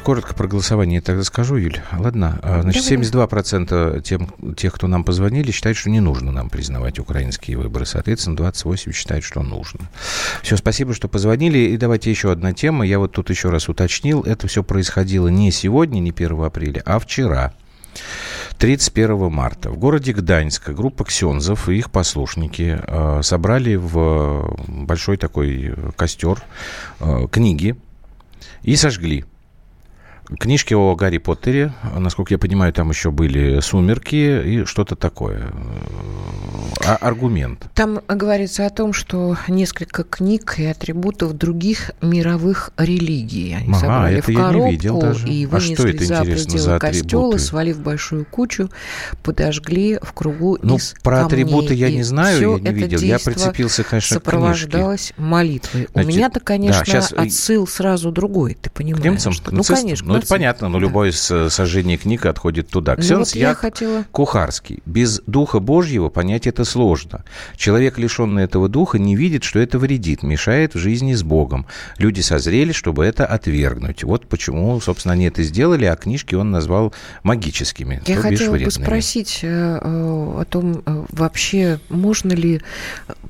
[0.00, 1.78] Очень коротко про голосование я тогда скажу, Юль.
[1.92, 2.40] Ладно.
[2.42, 7.58] А, значит, 72% тем, тех, кто нам позвонили, считают, что не нужно нам признавать украинские
[7.58, 7.84] выборы.
[7.84, 9.90] Соответственно, 28% считают, что нужно.
[10.42, 11.58] Все, спасибо, что позвонили.
[11.58, 12.86] И давайте еще одна тема.
[12.86, 14.22] Я вот тут еще раз уточнил.
[14.22, 17.52] Это все происходило не сегодня, не 1 апреля, а вчера.
[18.56, 25.74] 31 марта в городе Гданьска группа ксензов и их послушники э, собрали в большой такой
[25.94, 26.42] костер
[27.00, 27.76] э, книги
[28.62, 29.26] и сожгли.
[30.38, 35.50] Книжки о Гарри Поттере, насколько я понимаю, там еще были «Сумерки» и что-то такое.
[36.84, 37.66] а аргумент?
[37.74, 44.18] Там говорится о том, что несколько книг и атрибутов других мировых религий они ага, собрали
[44.18, 45.28] это в коробку я не видел даже.
[45.28, 48.70] и вынесли а что это, за пределы за костела, свалив большую кучу,
[49.22, 51.44] подожгли в кругу ну, из про камней.
[51.44, 53.00] атрибуты я не знаю, я не видел.
[53.00, 55.88] Я прицепился, конечно, сопровождалось к молитвой.
[55.92, 57.12] Значит, У меня-то, конечно, да, сейчас...
[57.12, 59.02] отсыл сразу другой, ты понимаешь?
[59.02, 59.32] К немцам?
[59.32, 59.52] Что...
[59.52, 60.14] Ну, конечно.
[60.14, 60.82] Ну, это понятно, но да.
[60.82, 62.96] любое сожжение книг отходит туда.
[62.96, 64.04] Ксенс ну, вот я хотела...
[64.10, 64.82] Кухарский.
[64.86, 67.24] Без Духа Божьего понять это сложно.
[67.56, 71.66] Человек, лишенный этого Духа, не видит, что это вредит, мешает в жизни с Богом.
[71.98, 74.04] Люди созрели, чтобы это отвергнуть.
[74.04, 78.02] Вот почему, собственно, они это сделали, а книжки он назвал магическими.
[78.06, 82.60] Я хотела бы спросить э, о том, э, вообще можно ли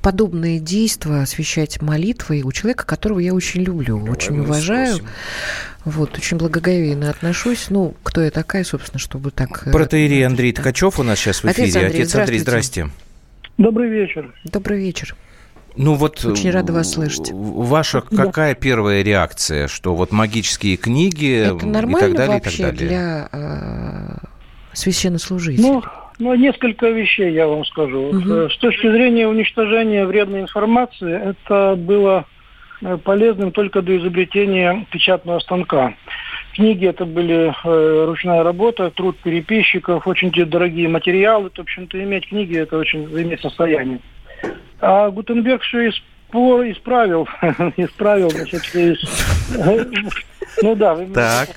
[0.03, 4.95] подобные действия освещать молитвой у человека, которого я очень люблю, Давай очень уважаю.
[4.95, 5.09] Спросим.
[5.85, 7.71] Вот, очень благоговейно отношусь.
[7.71, 9.67] Ну, кто я такая, собственно, чтобы так...
[9.67, 11.69] Э, Протеерей Андрей Ткачев у нас сейчас в эфире.
[11.69, 12.91] Отец Андрей, Отец Андрей здрасте.
[13.57, 14.35] Добрый вечер.
[14.45, 15.17] Добрый вечер.
[15.77, 17.31] Ну вот очень рада вас слышать.
[17.33, 18.25] Ваша да.
[18.25, 22.75] какая первая реакция, что вот магические книги Это нормально и так далее, вообще и так
[22.75, 22.89] далее?
[22.89, 24.17] для э,
[24.73, 25.63] священнослужителей?
[25.63, 25.83] Ну,
[26.19, 28.09] ну, несколько вещей я вам скажу.
[28.09, 28.51] Угу.
[28.51, 32.40] С точки зрения уничтожения вредной информации, это было Э,
[33.05, 35.95] полезным только до изобретения печатного станка.
[36.55, 41.51] Книги это были э, ручная работа, труд переписчиков, очень дорогие материалы.
[41.55, 44.01] В общем-то, иметь книги это очень иметь состояние.
[44.81, 47.29] А Гутенберг все испор, исправил,
[47.77, 48.63] исправил, значит,
[50.63, 50.97] ну да.
[51.15, 51.49] Так.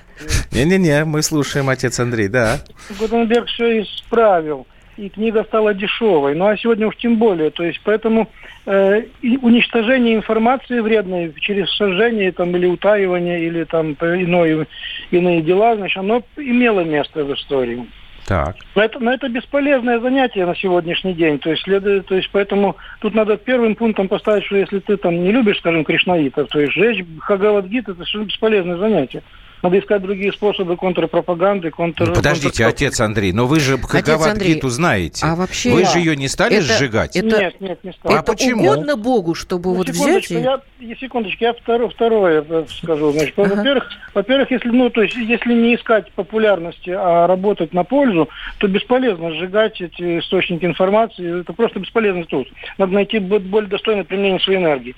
[0.52, 2.60] Не-не-не, мы слушаем, отец Андрей, да.
[3.00, 6.36] Гутенберг все исправил и книга стала дешевой.
[6.36, 7.50] Ну а сегодня уж тем более.
[7.50, 8.30] То есть поэтому
[8.66, 9.04] э,
[9.42, 14.68] уничтожение информации вредной через сожжение там, или утаивание, или там иное,
[15.12, 17.86] иные дела, значит, оно имело место в истории.
[18.26, 18.56] Так.
[18.76, 21.40] Но это, но это бесполезное занятие на сегодняшний день.
[21.40, 25.24] То есть, следует, то есть поэтому тут надо первым пунктом поставить, что если ты там
[25.24, 29.24] не любишь, скажем, кришнаитов, то есть сжечь Хагаладгит это совершенно бесполезное занятие.
[29.64, 32.08] Надо искать другие способы контрпропаганды, контр...
[32.08, 32.76] Ну, подождите, контр...
[32.76, 35.26] отец Андрей, но вы же Хагават-гиту знаете.
[35.26, 35.72] А вообще...
[35.72, 37.16] Вы же ее не стали это, сжигать?
[37.16, 38.12] Это, нет, нет, не стал.
[38.12, 38.62] Это а почему?
[38.62, 40.34] угодно Богу, чтобы ну, вот взять и...
[40.36, 40.62] Я,
[41.00, 43.14] секундочку, я второе, второе э, скажу.
[43.14, 43.56] Значит, ага.
[43.56, 48.68] во-первых, во-первых, если, ну, то есть, если не искать популярности, а работать на пользу, то
[48.68, 51.40] бесполезно сжигать эти источники информации.
[51.40, 52.50] Это просто бесполезный труд.
[52.78, 54.94] Надо найти более достойное применение своей энергии.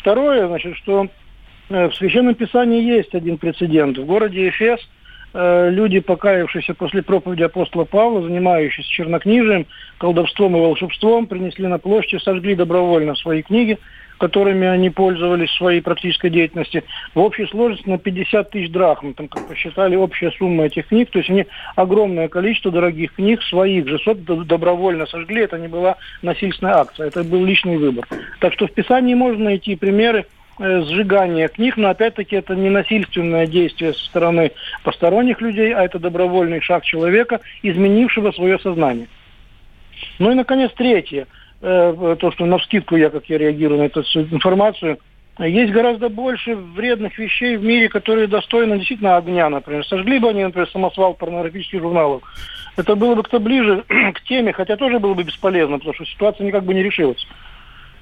[0.00, 1.08] Второе, значит, что
[1.70, 3.96] в Священном Писании есть один прецедент.
[3.96, 4.80] В городе Эфес
[5.32, 9.66] э, люди, покаявшиеся после проповеди апостола Павла, занимающиеся чернокнижием,
[9.98, 13.78] колдовством и волшебством, принесли на площадь, сожгли добровольно свои книги,
[14.18, 16.82] которыми они пользовались в своей практической деятельности,
[17.14, 19.14] в общей сложности на 50 тысяч драхм.
[19.14, 21.10] Там, как посчитали, общая сумма этих книг.
[21.10, 25.42] То есть они огромное количество дорогих книг своих же сот добровольно сожгли.
[25.42, 28.08] Это не была насильственная акция, это был личный выбор.
[28.40, 30.26] Так что в Писании можно найти примеры
[30.62, 34.52] Э, сжигания книг, но опять-таки это не насильственное действие со стороны
[34.84, 39.08] посторонних людей, а это добровольный шаг человека, изменившего свое сознание.
[40.18, 41.28] Ну и, наконец, третье,
[41.62, 44.98] э, то, что на вскидку я, как я реагирую на эту информацию,
[45.38, 49.86] есть гораздо больше вредных вещей в мире, которые достойны действительно огня, например.
[49.86, 52.22] Сожгли бы они, например, самосвал порнографических журналов.
[52.76, 53.82] Это было бы кто ближе
[54.14, 57.26] к теме, хотя тоже было бы бесполезно, потому что ситуация никак бы не решилась.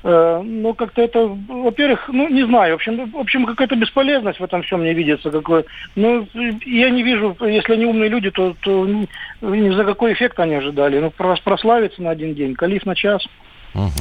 [0.05, 4.45] Э, ну, как-то это, во-первых, ну, не знаю, в общем, в общем, какая-то бесполезность в
[4.45, 5.31] этом всем мне видится.
[5.31, 5.65] Какой.
[5.97, 10.55] Ну, я не вижу, если они умные люди, то, то ни за какой эффект они
[10.55, 10.99] ожидали.
[11.01, 13.27] Ну, прославиться на один день, калиф на час.
[13.75, 13.93] Угу.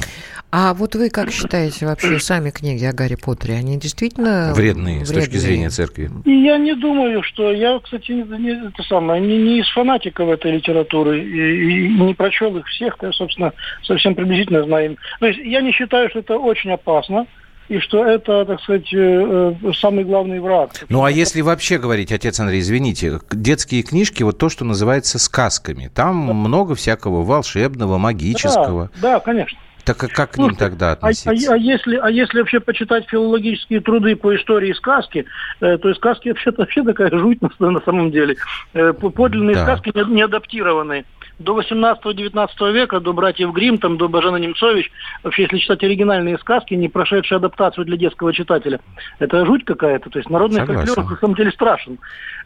[0.50, 3.54] А вот вы как считаете вообще сами книги о Гарри Поттере?
[3.54, 5.04] Они действительно вредные, вредные?
[5.04, 6.10] с точки зрения церкви?
[6.24, 10.52] Я не думаю, что я, кстати, не, не, это самое, не, не из фанатиков этой
[10.52, 13.52] литературы и, и не прочел их всех, я, собственно,
[13.82, 14.96] совсем приблизительно знаю.
[15.20, 17.26] То есть я не считаю, что это очень опасно
[17.68, 20.70] и что это, так сказать, э, э, самый главный враг.
[20.88, 25.90] Ну, а если вообще говорить, отец Андрей, извините, детские книжки, вот то, что называется сказками,
[25.94, 26.32] там да.
[26.32, 28.90] много всякого волшебного, магического.
[29.00, 29.58] Да, да конечно.
[29.88, 31.30] Так а как к ним тогда относиться?
[31.30, 35.24] А, а, а, если, а если вообще почитать филологические труды по истории сказки,
[35.60, 38.36] э, то сказки вообще, вообще такая жуть на, на самом деле.
[38.74, 39.64] Э, подлинные да.
[39.64, 41.06] сказки не, не адаптированные.
[41.38, 44.90] До 18-19 века, до братьев Грим, там, до Бажена Немцович,
[45.22, 48.80] вообще, если читать оригинальные сказки, не прошедшие адаптацию для детского читателя,
[49.18, 50.10] это жуть какая-то.
[50.10, 51.98] То есть народный фольклор на самом деле страшен.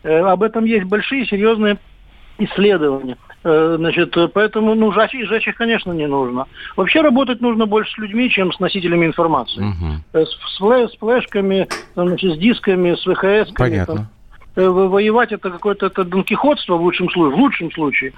[0.03, 1.79] Э, об этом есть большие серьезные
[2.39, 3.17] исследования.
[3.45, 6.47] Э, значит, поэтому, ну, жечь, жечь их, конечно, не нужно.
[6.77, 9.63] Вообще работать нужно больше с людьми, чем с носителями информации.
[9.63, 10.25] Угу.
[10.25, 13.53] С, флеш, с флешками, значит, с дисками, с ВХС.
[13.55, 13.95] Понятно.
[13.95, 14.09] Там.
[14.55, 18.13] Э, воевать это какое-то это донкихотство в лучшем случае, в лучшем случае.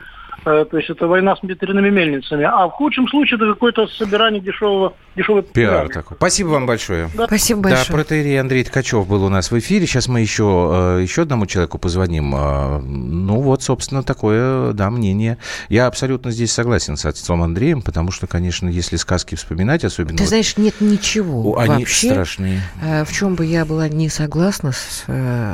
[0.45, 2.45] Э, то есть это война с ветряными мельницами.
[2.45, 5.89] А в худшем случае это какое-то собирание дешевого, дешевого пиар.
[5.89, 6.17] Такой.
[6.17, 7.09] Спасибо вам большое.
[7.15, 7.27] Да.
[7.27, 7.87] Спасибо большое.
[7.87, 9.87] Да, протеерей Андрей Ткачев был у нас в эфире.
[9.87, 12.35] Сейчас мы еще, э, еще одному человеку позвоним.
[12.35, 15.39] Э, ну вот, собственно, такое, да, мнение.
[15.69, 20.19] Я абсолютно здесь согласен с отцом Андреем, потому что, конечно, если сказки вспоминать, особенно...
[20.19, 22.61] Ты вот, знаешь, нет ничего они вообще, страшные.
[23.07, 25.05] В чем бы я была не согласна с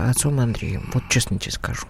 [0.09, 1.87] отцом Андреем, вот честно тебе скажу.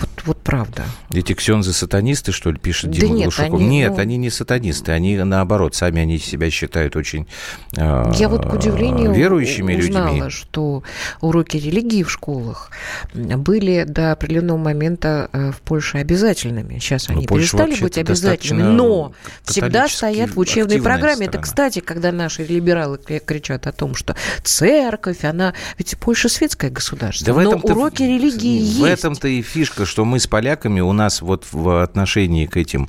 [0.00, 0.84] Вот, вот правда.
[1.14, 3.58] Эти ксензы-сатанисты, что ли, пишет Дима да нет, Глушаков?
[3.58, 3.98] Они, нет, ну...
[3.98, 7.26] они не сатанисты, они наоборот, сами они себя считают очень
[7.74, 10.28] э, Я вот, к удивлению, верующими узнала, людьми.
[10.28, 10.82] что
[11.22, 12.70] уроки религии в школах
[13.14, 16.78] были до определенного момента э, в Польше обязательными.
[16.78, 21.14] Сейчас ну, они ну, перестали быть обязательными, но всегда стоят в учебной программе.
[21.14, 21.30] Страна.
[21.30, 25.54] Это, кстати, когда наши либералы кричат о том, что церковь, она...
[25.78, 28.80] Ведь Польша светское государство, да но уроки религии в есть.
[28.80, 32.88] В этом-то и фишка, что мы с поляками, у нас вот в отношении к этим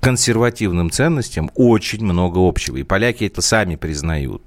[0.00, 2.76] консервативным ценностям очень много общего.
[2.76, 4.42] И поляки это сами признают.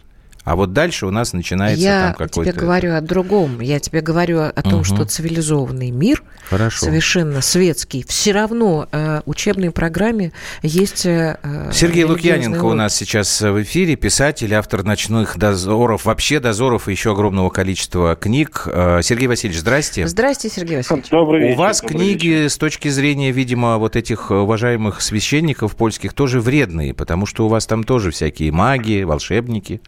[0.45, 2.49] А вот дальше у нас начинается я там какой-то...
[2.49, 3.61] Я тебе говорю о другом.
[3.61, 4.83] Я тебе говорю о том, угу.
[4.83, 6.85] что цивилизованный мир, Хорошо.
[6.85, 11.39] совершенно светский, все равно э, учебной программе есть э,
[11.73, 17.13] Сергей Лукьяненко у нас сейчас в эфире, писатель, автор «Ночных дозоров», вообще дозоров и еще
[17.13, 18.67] огромного количества книг.
[18.67, 20.07] Э, Сергей Васильевич, здрасте.
[20.07, 21.09] Здрасте, Сергей Васильевич.
[21.09, 21.55] Добрый вечер.
[21.55, 22.49] У вас книги вечер.
[22.51, 27.65] с точки зрения, видимо, вот этих уважаемых священников польских тоже вредные, потому что у вас
[27.65, 29.81] там тоже всякие маги, волшебники.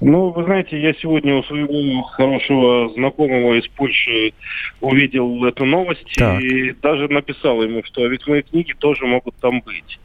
[0.00, 4.32] Ну, вы знаете, я сегодня у своего хорошего знакомого из Польши
[4.80, 6.40] увидел эту новость так.
[6.40, 9.98] и даже написал ему, что ведь мои книги тоже могут там быть.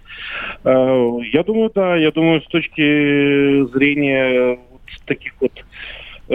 [0.64, 5.52] Э, я думаю, да, я думаю, с точки зрения вот таких вот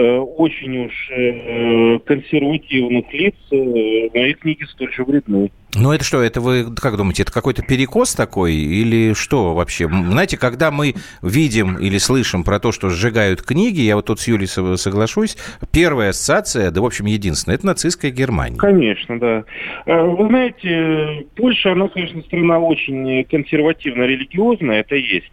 [0.01, 5.51] очень уж э, консервативных лиц э, мои книги столь же вредны.
[5.75, 9.87] Ну это что, это вы как думаете, это какой-то перекос такой или что вообще?
[9.87, 14.27] Знаете, когда мы видим или слышим про то, что сжигают книги, я вот тут с
[14.27, 15.37] Юлей соглашусь,
[15.71, 18.57] первая ассоциация, да в общем единственная, это нацистская Германия.
[18.57, 19.43] Конечно, да.
[19.85, 25.31] Вы знаете, Польша, она, конечно, страна очень консервативно-религиозная, это есть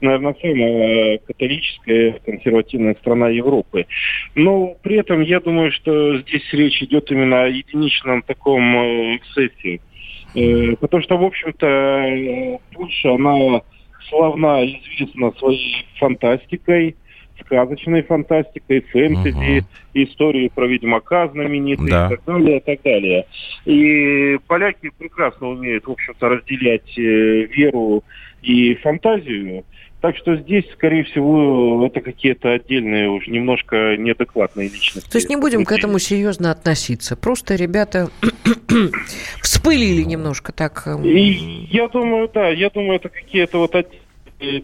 [0.00, 3.86] наверное, самая католическая консервативная страна Европы.
[4.34, 9.80] Но при этом я думаю, что здесь речь идет именно о единичном таком э, эксцессе.
[10.34, 13.62] Э, потому что, в общем-то, Польша, она
[14.08, 16.96] славна, известна своей фантастикой,
[17.44, 19.66] сказочной фантастикой, фэнтези, угу.
[19.94, 22.06] истории про Ведьмака знаменитые да.
[22.06, 23.26] и так далее, и так далее.
[23.64, 28.04] И поляки прекрасно умеют, в общем-то, разделять э, веру
[28.42, 29.64] и фантазию.
[30.00, 35.08] Так что здесь, скорее всего, это какие-то отдельные, уже немножко неадекватные личности.
[35.08, 37.16] То есть не будем к этому серьезно относиться.
[37.16, 38.08] Просто ребята
[39.40, 40.82] вспылили немножко так.
[40.86, 41.04] Эм.
[41.04, 43.76] И я думаю, да, я думаю, это какие-то вот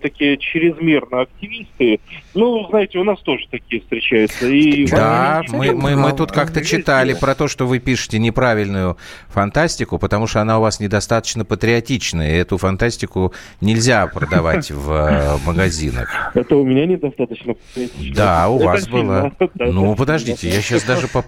[0.01, 2.01] такие чрезмерно активисты.
[2.35, 4.47] Ну, знаете, у нас тоже такие встречаются.
[4.47, 8.97] И да, мы, мы, мы тут как-то читали про то, что вы пишете неправильную
[9.29, 12.37] фантастику, потому что она у вас недостаточно патриотичная.
[12.37, 16.33] И эту фантастику нельзя продавать в э, магазинах.
[16.35, 18.15] Это у меня недостаточно патриотичная.
[18.15, 19.33] Да, у вас было.
[19.55, 21.23] Ну, подождите, я сейчас даже по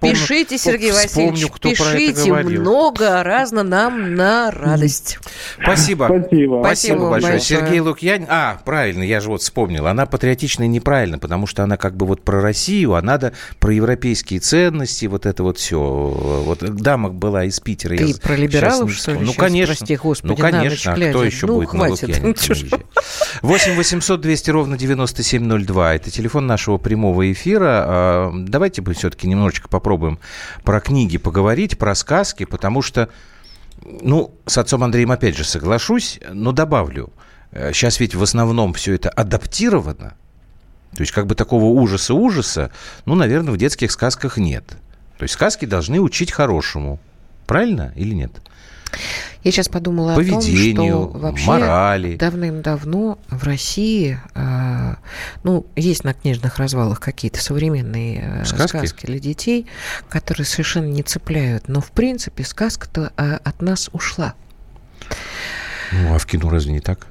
[0.00, 5.18] Пишите, Сергей Васильевич, пишите много разно нам на радость.
[5.60, 6.06] Спасибо.
[6.06, 6.60] Спасибо.
[6.62, 7.40] Спасибо большое.
[7.40, 8.26] Сергей Лукьянин...
[8.28, 9.86] А, правильно, я же вот вспомнил.
[9.86, 13.72] Она патриотична и неправильно, потому что она как бы вот про Россию, а надо про
[13.72, 15.80] европейские ценности, вот это вот все.
[15.80, 17.96] Вот дама была из Питера.
[17.96, 19.20] Ты я про либералов, что ли?
[19.20, 19.74] Ну, конечно.
[19.74, 20.92] Прости, Господи, ну, конечно.
[20.92, 22.22] А кто еще ну, будет хватит.
[22.22, 22.84] на Лукьянин
[23.40, 25.94] 8 800 200 ровно 9702.
[25.94, 27.84] Это телефон нашего прямого эфира.
[27.86, 30.18] А, давайте мы все-таки немножечко попробуем
[30.64, 33.08] про книги поговорить, про сказки, потому что
[33.82, 37.10] ну, с отцом Андреем опять же соглашусь, но добавлю–
[37.52, 40.14] Сейчас э, ведь в основном все это адаптировано.
[40.94, 42.70] То есть как бы такого ужаса-ужаса,
[43.04, 44.64] ну, наверное, в детских сказках нет.
[45.18, 46.98] То есть сказки должны учить хорошему.
[47.46, 48.32] Правильно или нет?
[49.42, 52.16] Я сейчас подумала Поведению, о том, что вообще морали.
[52.16, 54.94] давным-давно в России, э,
[55.44, 58.78] ну, есть на книжных развалах какие-то современные э, сказки?
[58.78, 59.66] сказки для детей,
[60.08, 61.68] которые совершенно не цепляют.
[61.68, 64.34] Но, в принципе, сказка-то э, от нас ушла.
[65.92, 67.06] Ну, а в кино разве не так?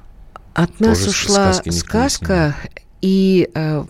[0.56, 2.56] От нас Тоже ушла сказка,
[3.02, 3.84] и э,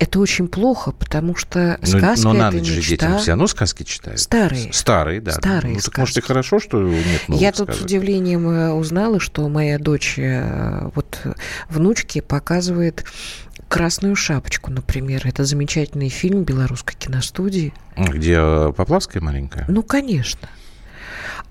[0.00, 3.84] это очень плохо, потому что сказка но, но на ночь же детям все равно сказки
[3.84, 4.18] читают.
[4.18, 4.72] Старые.
[4.72, 5.30] Старые, да.
[5.30, 9.20] Старые ну, так, может, и хорошо, что нет новых Я тут с удивлением э, узнала,
[9.20, 11.20] что моя дочь, э, вот
[11.68, 13.04] внучке показывает
[13.68, 15.22] «Красную шапочку», например.
[15.24, 17.72] Это замечательный фильм белорусской киностудии.
[17.96, 19.66] Где э, Поплавская маленькая?
[19.68, 20.48] Ну, конечно.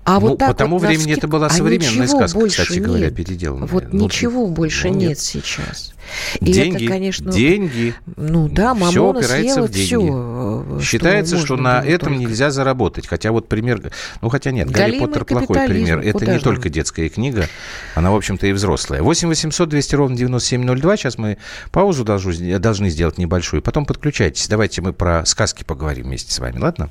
[0.04, 2.72] А ну, вот так по тому вот времени это была а современная а сказка, кстати
[2.74, 2.82] нет.
[2.82, 3.68] говоря, переделанная.
[3.68, 5.08] Вот ну, ничего больше ну, нет.
[5.10, 5.92] нет сейчас.
[6.40, 7.94] И деньги, это, конечно, деньги.
[8.16, 9.86] Ну да, мамона все опирается в деньги.
[9.86, 12.24] Все, э, Считается, что, что на этом только.
[12.24, 13.06] нельзя заработать.
[13.06, 16.00] Хотя вот пример, ну хотя нет, Гарри Поттер плохой пример.
[16.00, 17.46] Это не только детская книга,
[17.94, 19.02] она, в общем-то, и взрослая.
[19.02, 20.96] 8 800 200 ровно 9702.
[20.96, 21.38] Сейчас мы
[21.70, 23.62] паузу должны, должны сделать небольшую.
[23.62, 24.48] Потом подключайтесь.
[24.48, 26.90] Давайте мы про сказки поговорим вместе с вами, ладно?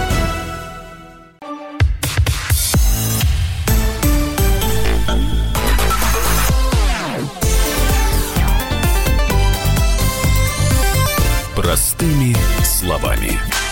[13.49, 13.70] Yeah.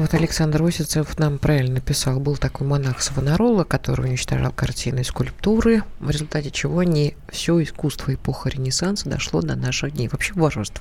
[0.00, 2.20] Вот Александр Осицев нам правильно написал.
[2.20, 8.14] Был такой монах Савонарола, который уничтожал картины и скульптуры, в результате чего не все искусство
[8.14, 10.08] эпохи Ренессанса дошло до наших дней.
[10.10, 10.72] Вообще важность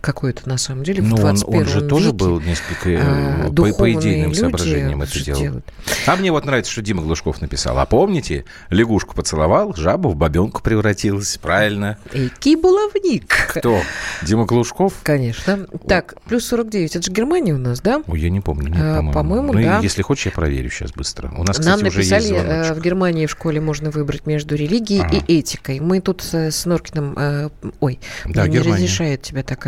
[0.00, 1.86] какое-то на самом деле в ну, 21 он, он же веке.
[1.86, 5.38] тоже был несколько а, по, по идейным соображениям это делал.
[5.38, 5.72] Делают.
[6.06, 7.78] А мне вот нравится, что Дима Глушков написал.
[7.78, 11.36] А помните, лягушку поцеловал, жаба в бабенку превратилась.
[11.36, 11.98] Правильно.
[12.14, 13.34] Эйки булавник.
[13.50, 13.82] Кто?
[14.22, 14.94] Дима Глушков?
[15.02, 15.66] Конечно.
[15.86, 16.96] Так, плюс 49.
[16.96, 18.02] Это же Германия у нас, да?
[18.06, 18.61] Ой, я не помню.
[18.68, 19.78] Нет, по-моему, э, по-моему ну, да.
[19.80, 21.30] если хочешь, я проверю сейчас быстро.
[21.36, 24.54] У нас, кстати, Нам написали, уже есть э, в Германии в школе можно выбрать между
[24.54, 25.16] религией ага.
[25.16, 25.80] и этикой.
[25.80, 27.14] Мы тут с Норкиным...
[27.16, 27.50] Э,
[27.80, 28.74] ой, да, не Германия.
[28.74, 29.66] разрешает тебя так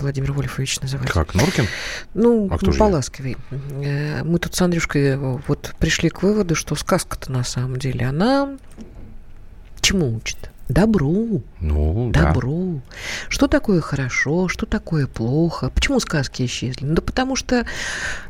[0.00, 1.10] Владимир Вольфович называть.
[1.10, 1.66] Как, Норкин?
[2.14, 3.36] Ну, а поласковей.
[4.24, 8.56] Мы тут с Андрюшкой вот пришли к выводу, что сказка-то на самом деле, она
[9.88, 10.50] чему учит?
[10.68, 11.42] Добру.
[11.60, 12.82] Ну, Добру.
[12.84, 12.96] Да.
[13.30, 15.70] Что такое хорошо, что такое плохо?
[15.74, 16.84] Почему сказки исчезли?
[16.84, 17.66] Ну, да потому что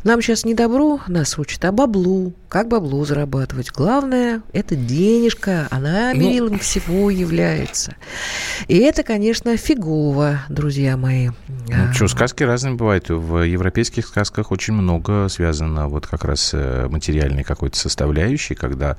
[0.04, 2.32] нам сейчас не добру нас учат, а баблу.
[2.48, 3.70] Как баблу зарабатывать?
[3.72, 5.66] Главное– это денежка.
[5.70, 6.58] Она мерилом ну...
[6.60, 7.96] всего является.
[8.68, 11.30] И это, конечно, фигово, друзья мои.
[11.48, 11.92] Ну, а...
[11.92, 13.08] что, сказки разные бывают.
[13.08, 18.96] В европейских сказках очень много связано вот как раз э, материальной какой-то составляющей, когда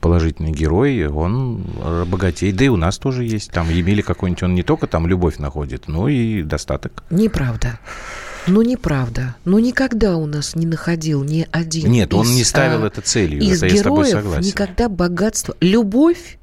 [0.00, 1.64] положительный герой, он
[2.06, 2.52] богатей.
[2.52, 3.50] Да и у нас тоже есть.
[3.50, 7.02] Там Емеля какой-нибудь, он не только там любовь находит, но и достаток.
[7.10, 7.78] Неправда.
[8.46, 9.36] Ну, неправда.
[9.44, 13.02] Ну, никогда у нас не находил ни один Нет, из, он не ставил а, это
[13.02, 13.42] целью.
[13.42, 14.48] Из это героев я с тобой согласен.
[14.48, 15.54] никогда богатство...
[15.60, 16.38] Любовь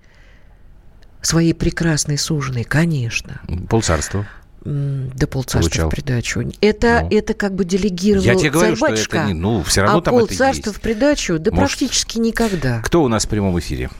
[1.22, 3.42] своей прекрасной суженой, конечно.
[3.70, 4.28] Полцарства
[4.66, 5.90] до полцарства Получал.
[5.90, 6.52] в придачу.
[6.60, 7.16] Это, ну.
[7.16, 9.34] это как бы делегировал Я тебе говорю, что это не...
[9.34, 11.38] Ну, все равно а там полцарства в придачу?
[11.38, 12.82] Да Может, практически никогда.
[12.82, 13.92] Кто у нас в прямом эфире?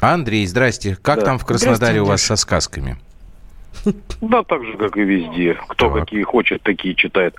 [0.00, 0.98] Андрей, здрасте.
[1.00, 1.26] Как да.
[1.26, 2.98] там в Краснодаре у вас со сказками?
[4.20, 5.56] Да, так же, как и везде.
[5.68, 6.00] Кто так.
[6.00, 7.34] какие хочет, такие читает.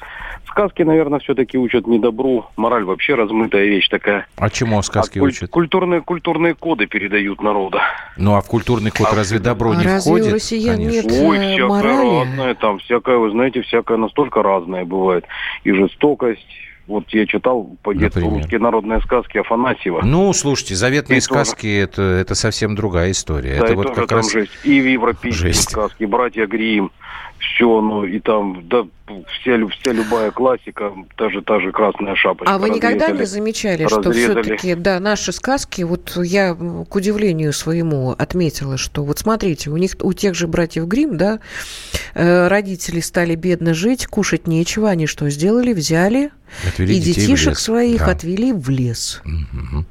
[0.47, 2.45] Сказки, наверное, все-таки учат не добру.
[2.55, 4.27] Мораль вообще размытая вещь такая.
[4.37, 5.49] А чему сказки а куль- учат?
[5.49, 7.81] Культурные, культурные коды передают народа.
[8.17, 10.27] Ну, а в культурный код а разве добро а не разве входит?
[10.27, 11.09] у россиян Конечно.
[11.09, 12.19] нет Ой, всякое морали?
[12.19, 12.79] разное там.
[12.79, 15.25] Всякое, вы знаете, всякое настолько разное бывает.
[15.63, 16.47] И жестокость,
[16.87, 18.43] вот я читал по детству Например?
[18.43, 20.01] русские народные сказки Афанасьева.
[20.03, 23.57] Ну, слушайте, заветные и сказки это, это совсем другая история.
[23.59, 24.31] Да, это и вот тоже как там раз...
[24.31, 24.51] жесть.
[24.63, 25.69] И в европейские жесть.
[25.69, 26.91] сказки, братья Грим,
[27.45, 32.53] все, ну и там, да, вся, вся любая классика, даже та же красная шапочка.
[32.53, 34.23] А вы никогда не замечали, разрезали.
[34.23, 39.77] что все-таки, да, наши сказки, вот я к удивлению своему отметила, что вот смотрите, у
[39.77, 41.39] них, у тех же братьев Грим, да,
[42.13, 45.73] э, родители стали бедно жить, кушать нечего, они что сделали?
[45.73, 46.31] Взяли
[46.67, 48.11] Отвели и детишек своих да.
[48.11, 49.21] отвели в лес.
[49.25, 49.85] Угу.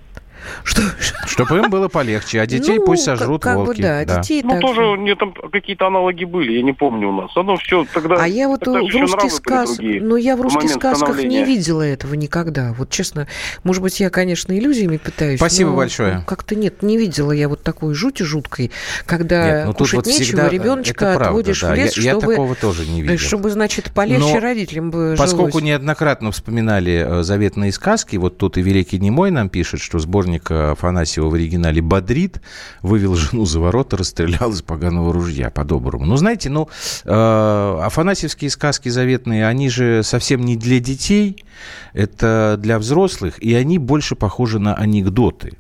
[0.63, 0.83] Что?
[1.27, 3.77] Чтобы им было полегче, а детей ну, пусть сожрут как, волки.
[3.77, 4.21] Бы, да, да.
[4.21, 4.99] детей Ну, тоже же.
[4.99, 7.37] не, там какие-то аналоги были, я не помню у нас.
[7.37, 8.17] Оно все тогда...
[8.17, 9.79] А я вот тогда в русских сказках...
[9.81, 12.73] Ну, я в русских сказках не видела этого никогда.
[12.73, 13.27] Вот честно,
[13.63, 15.39] может быть, я, конечно, иллюзиями пытаюсь.
[15.39, 16.25] Спасибо большое.
[16.27, 18.71] Как-то нет, не видела я вот такой жути жуткой,
[19.07, 21.83] когда нет, ну, кушать вот нечего, ребеночка отводишь правда, да.
[21.83, 22.33] в лес, я, чтобы...
[22.33, 23.19] Я такого тоже не видел.
[23.19, 28.63] Чтобы, значит, полегче Но родителям бы Поскольку неоднократно вспоминали э, заветные сказки, вот тут и
[28.63, 32.41] Великий Немой нам пишет, что сборник Афанасьева Афанасьева в оригинале «бодрит»,
[32.83, 36.05] вывел жену за ворота, расстрелял из поганого ружья, по-доброму.
[36.07, 36.69] Ну, знаете, ну,
[37.05, 41.45] э, афанасьевские сказки заветные, они же совсем не для детей,
[41.93, 45.53] это для взрослых, и они больше похожи на анекдоты.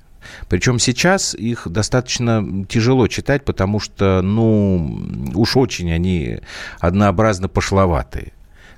[0.49, 5.03] Причем сейчас их достаточно тяжело читать, потому что, ну,
[5.35, 6.41] уж очень они
[6.81, 8.34] однообразно пошловатые.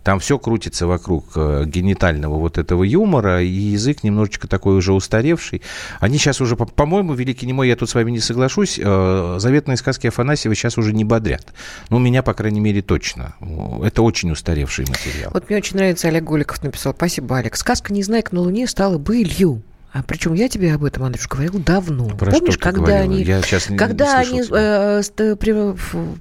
[0.06, 5.62] Там все крутится вокруг э, генитального вот этого юмора, и язык немножечко такой уже устаревший.
[5.98, 10.06] Они сейчас уже, по-моему, великий немой, я тут с вами не соглашусь, э, заветные сказки
[10.06, 11.52] Афанасьева сейчас уже не бодрят.
[11.90, 13.34] Ну, меня, по крайней мере, точно.
[13.82, 15.32] Это очень устаревший материал.
[15.34, 16.94] Вот мне очень нравится, Олег Голиков написал.
[16.94, 17.56] Спасибо, Олег.
[17.56, 19.60] Сказка «Незнайка на Луне» стала былью.
[19.96, 22.08] А причем я тебе об этом, Андрюш, говорил давно.
[22.08, 23.00] Про Помнишь, когда говорила?
[23.00, 25.02] они, я сейчас не, когда не они э,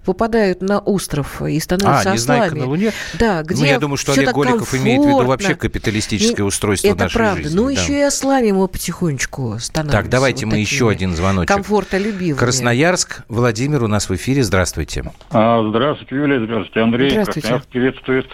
[0.06, 2.60] попадают на остров и становятся а, ослами.
[2.60, 2.92] на Луне?
[3.20, 4.78] Да, где ну, я думаю, что Олег Голиков комфортно.
[4.78, 7.44] имеет в виду вообще капиталистическое не, устройство это нашей правда.
[7.44, 7.58] жизни.
[7.58, 7.72] Ну, да.
[7.72, 9.98] еще и ослами мы потихонечку становимся.
[9.98, 11.54] Так, давайте вот мы еще один звоночек.
[11.54, 12.40] Комфортолюбивыми.
[12.40, 13.24] Красноярск.
[13.28, 14.44] Владимир у нас в эфире.
[14.44, 15.12] Здравствуйте.
[15.32, 16.46] А, здравствуйте, Юлия.
[16.46, 17.10] Здравствуйте, Андрей.
[17.10, 17.42] Здравствуйте.
[17.42, 18.26] Красноярск приветствует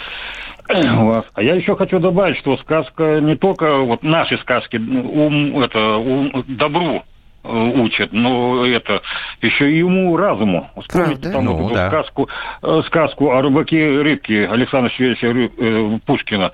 [1.05, 1.26] вас.
[1.34, 6.43] А я еще хочу добавить, что сказка не только вот наши сказки ум это ум,
[6.47, 7.03] добру
[7.43, 9.01] э, учат, но это
[9.41, 10.69] еще и уму разуму.
[10.82, 11.32] Вспомните Правда?
[11.32, 11.89] там ну, вот да.
[11.89, 12.30] сказку,
[12.61, 16.51] э, сказку о рыбаке рыбке Александра Сергеевича э, Пушкина.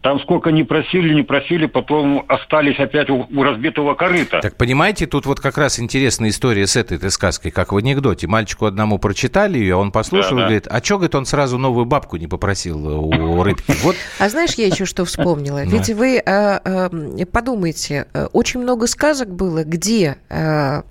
[0.00, 4.38] Там сколько не просили, не просили, потом остались опять у, у разбитого корыта.
[4.40, 8.28] Так понимаете, тут вот как раз интересная история с этой, этой сказкой, как в анекдоте.
[8.28, 11.84] Мальчику одному прочитали ее, он послушал да, и говорит, а что, говорит, он сразу новую
[11.84, 13.72] бабку не попросил у рыбки?
[13.82, 13.96] Вот.
[14.20, 15.64] А знаешь, я еще что вспомнила?
[15.64, 16.90] Ведь вы а, а,
[17.32, 20.84] подумайте, очень много сказок было, где а,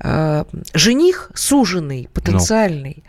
[0.00, 0.44] э,
[0.74, 3.04] жених суженный, потенциальный,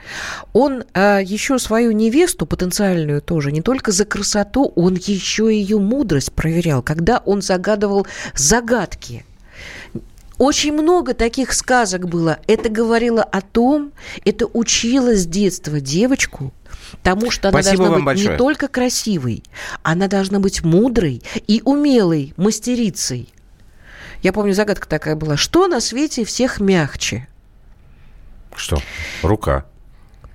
[0.54, 0.62] ну.
[0.62, 6.34] он э, еще свою невесту потенциальную тоже не только за красоту, он еще ее мудрость
[6.34, 9.26] проверял, когда он загадывал загадки.
[10.38, 12.38] Очень много таких сказок было.
[12.46, 13.92] Это говорило о том,
[14.24, 16.54] это учило с детства девочку
[17.02, 18.30] тому, что она Спасибо должна быть большое.
[18.30, 19.44] не только красивой,
[19.84, 23.30] она должна быть мудрой и умелой мастерицей.
[24.22, 25.38] Я помню, загадка такая была.
[25.38, 27.28] Что на свете всех мягче?
[28.56, 28.82] Что?
[29.22, 29.66] Рука.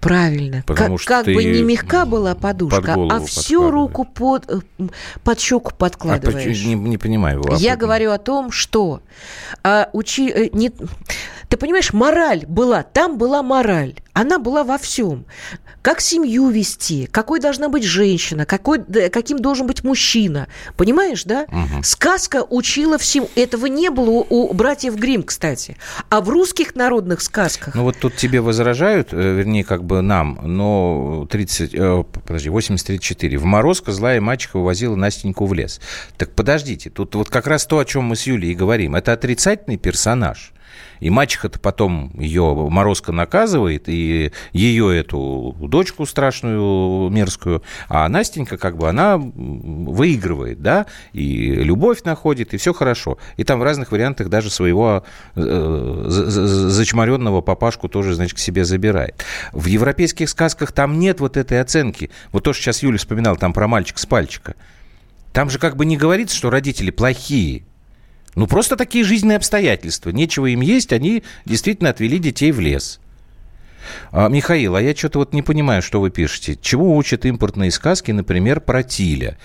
[0.03, 0.65] Правильно.
[0.67, 4.59] Потому как, как бы не мягка была подушка, под а всю руку под, э,
[5.23, 6.61] под щеку подкладываешь.
[6.65, 7.41] А, не, не понимаю.
[7.49, 9.01] А Я говорю о том, что
[9.63, 10.73] а, учи, э, не,
[11.53, 13.97] ты понимаешь, мораль была, там была мораль.
[14.15, 15.27] Она была во всем.
[15.83, 20.49] Как семью вести, какой должна быть женщина, какой, каким должен быть мужчина.
[20.79, 21.43] Понимаешь, да?
[21.49, 21.83] Угу.
[21.83, 23.29] Сказка учила всему.
[23.35, 25.77] Этого не было у, братьев Грим, кстати.
[26.09, 27.75] А в русских народных сказках...
[27.75, 33.37] Ну вот тут тебе возражают, э, вернее, как бы нам, но 30, э, подожди, 80-34.
[33.37, 35.83] В мороз злая мачеха вывозила Настеньку в лес.
[36.17, 38.95] Так подождите, тут вот как раз то, о чем мы с Юлей говорим.
[38.95, 40.55] Это отрицательный персонаж.
[41.01, 48.77] И мачеха-то потом ее Морозко наказывает, и ее эту дочку страшную, мерзкую, а Настенька как
[48.77, 53.19] бы она выигрывает, да, и любовь находит, и все хорошо.
[53.37, 55.05] И там в разных вариантах даже своего
[55.35, 59.25] э, зачморенного папашку тоже, значит, к себе забирает.
[59.53, 62.11] В европейских сказках там нет вот этой оценки.
[62.33, 64.55] Вот то, что сейчас Юля вспоминал там про мальчик с пальчика.
[65.33, 67.65] Там же как бы не говорится, что родители плохие.
[68.35, 70.11] Ну, просто такие жизненные обстоятельства.
[70.11, 72.99] Нечего им есть, они действительно отвели детей в лес.
[74.11, 76.57] А, Михаил, а я что-то вот не понимаю, что вы пишете.
[76.61, 79.39] Чего учат импортные сказки, например, про Тиля?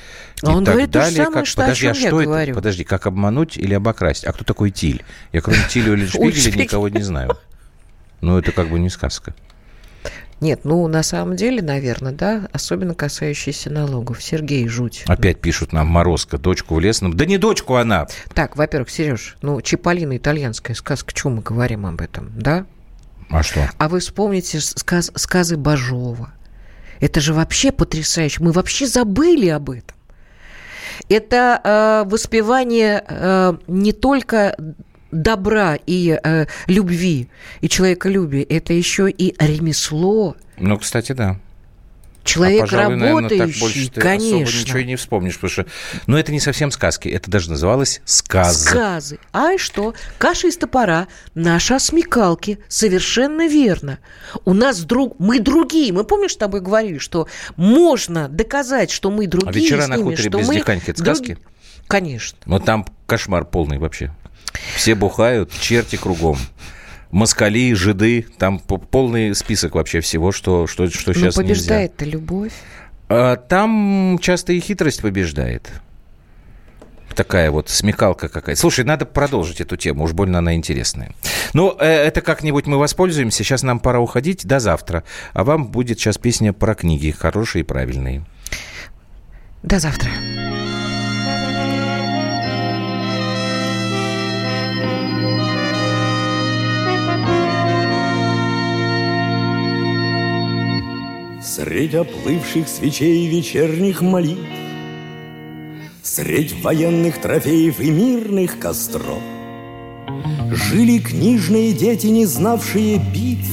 [0.43, 1.45] И Он так говорит далее, то же самое, как...
[1.47, 2.23] что, Подожди, а что это?
[2.23, 2.55] Говорю.
[2.55, 4.25] Подожди, как обмануть или обокрасть?
[4.25, 5.03] А кто такой Тиль?
[5.33, 7.37] Я кроме Тиля или Шпигеля никого не знаю.
[8.21, 9.35] Ну, это как бы не сказка.
[10.39, 14.21] Нет, ну, на самом деле, наверное, да, особенно касающиеся налогов.
[14.21, 15.03] Сергей, жуть.
[15.07, 17.15] Опять пишут нам Морозко, дочку в лесном.
[17.15, 18.07] Да не дочку она!
[18.35, 22.65] Так, во-первых, Сереж, ну, Чиполлино итальянская сказка, чего мы говорим об этом, да?
[23.29, 23.67] А что?
[23.77, 26.31] А вы вспомните сказ, сказы Бажова.
[26.99, 28.43] Это же вообще потрясающе.
[28.43, 29.95] Мы вообще забыли об этом.
[31.09, 34.55] Это э, воспевание э, не только
[35.11, 37.29] добра и э, любви,
[37.61, 40.35] и человеколюбия, это еще и ремесло.
[40.57, 41.39] Ну, кстати, да.
[42.27, 44.43] Человек а, пожалуй, работающий, наверное, так больше ты конечно.
[44.43, 45.65] особо ничего и не вспомнишь, потому что...
[46.07, 48.69] Но ну, это не совсем сказки, это даже называлось сказы.
[48.69, 49.19] Сказы.
[49.31, 49.93] А и что?
[50.17, 53.99] Каша из топора, наша смекалки, совершенно верно.
[54.43, 55.17] У нас друг...
[55.19, 55.93] Мы другие.
[55.93, 59.97] Мы, помнишь, с тобой говорили, что можно доказать, что мы другие А вечера с ними,
[59.97, 60.55] на хуторе без мы...
[60.57, 61.33] это сказки?
[61.35, 61.45] Друг...
[61.87, 62.37] Конечно.
[62.45, 64.13] Но там кошмар полный вообще.
[64.75, 66.37] Все бухают, черти кругом.
[67.11, 72.51] Москали, жиды, там полный список вообще всего, что, что, что сейчас Но побеждает-то любовь.
[73.09, 75.69] А, там часто и хитрость побеждает.
[77.15, 78.59] Такая вот смекалка какая-то.
[78.59, 81.13] Слушай, надо продолжить эту тему, уж больно она интересная.
[81.53, 83.43] Ну, э, это как-нибудь мы воспользуемся.
[83.43, 84.45] Сейчас нам пора уходить.
[84.45, 85.03] До завтра.
[85.33, 88.23] А вам будет сейчас песня про книги, хорошие и правильные.
[89.63, 90.11] До завтра.
[101.57, 104.47] Средь оплывших свечей вечерних молитв
[106.03, 109.23] Средь военных трофеев и мирных костров
[110.51, 113.49] Жили книжные дети, не знавшие битв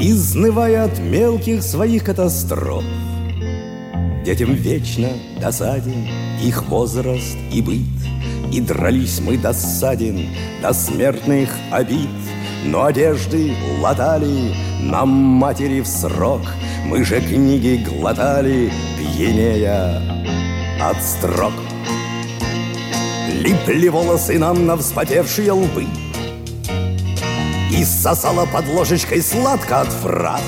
[0.00, 2.84] Изнывая от мелких своих катастроф.
[4.24, 6.08] Детям вечно досаден
[6.42, 10.26] их возраст и быт И дрались мы досаден
[10.62, 12.08] до смертных обид
[12.64, 16.42] Но одежды латали нам матери в срок.
[16.84, 20.02] Мы же книги глотали, пьянея
[20.80, 21.52] от строк.
[23.28, 25.86] Липли волосы нам на вспотевшие лбы
[27.70, 30.42] И сосала под ложечкой сладко от фраз.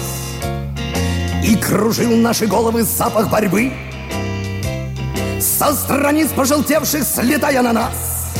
[1.44, 3.72] И кружил наши головы запах борьбы.
[5.40, 8.34] Со страниц пожелтевших слетая на нас.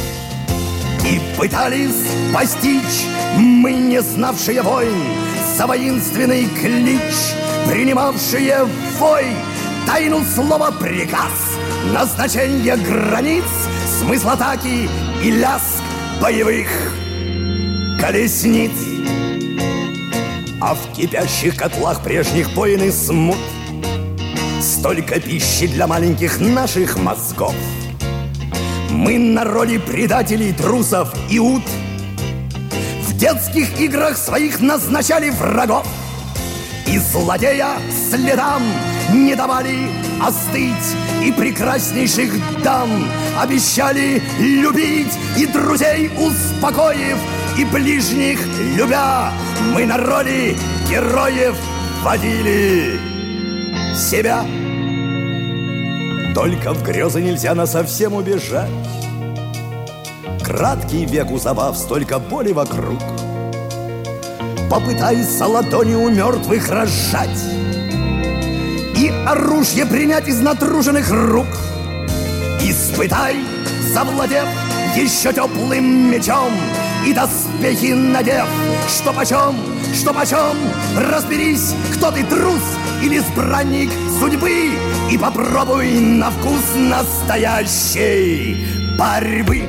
[1.04, 5.21] И пытались постичь мы, не знавшие войн
[5.56, 7.14] За воинственный клич,
[7.68, 8.64] принимавшие
[8.98, 9.26] вой
[9.86, 11.58] Тайну слова приказ,
[11.92, 13.44] назначение границ
[13.98, 14.88] Смысл атаки
[15.22, 15.82] и ляск
[16.20, 16.68] боевых
[18.00, 18.72] колесниц.
[20.60, 23.36] А в кипящих котлах прежних воин и смут.
[24.60, 27.54] Столько пищи для маленьких наших мозгов.
[28.90, 31.62] Мы на роли предателей, трусов и ут
[33.22, 35.86] детских играх своих назначали врагов.
[36.88, 37.76] И злодея
[38.10, 38.60] следам
[39.14, 39.88] не давали
[40.20, 42.32] остыть И прекраснейших
[42.64, 42.90] дам
[43.38, 47.16] обещали любить И друзей успокоив,
[47.56, 48.40] и ближних
[48.76, 49.30] любя
[49.72, 50.56] Мы на роли
[50.90, 51.54] героев
[52.02, 52.98] водили.
[53.94, 54.44] Себя.
[56.34, 58.68] Только в грезы нельзя на совсем убежать
[60.52, 63.00] Краткий век у забав, столько боли вокруг
[64.70, 67.42] Попытайся ладони у мертвых разжать
[68.94, 71.46] и оружие принять из натруженных рук.
[72.60, 73.36] Испытай,
[73.94, 74.44] завладев
[74.94, 76.52] еще теплым мечом
[77.06, 78.46] и доспехи надев,
[78.88, 79.56] что почем,
[79.94, 80.58] что почем,
[80.98, 82.62] разберись, кто ты трус
[83.02, 83.90] или избранник
[84.20, 84.72] судьбы,
[85.10, 88.66] и попробуй на вкус настоящей
[88.98, 89.66] борьбы.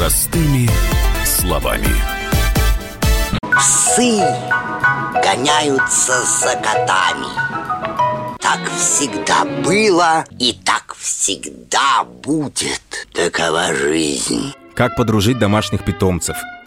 [0.00, 0.66] Простыми
[1.26, 1.94] словами.
[3.54, 4.18] Псы
[5.22, 7.28] гоняются за котами.
[8.40, 12.80] Так всегда было и так всегда будет.
[13.12, 14.54] Такова жизнь.
[14.74, 16.38] Как подружить домашних питомцев,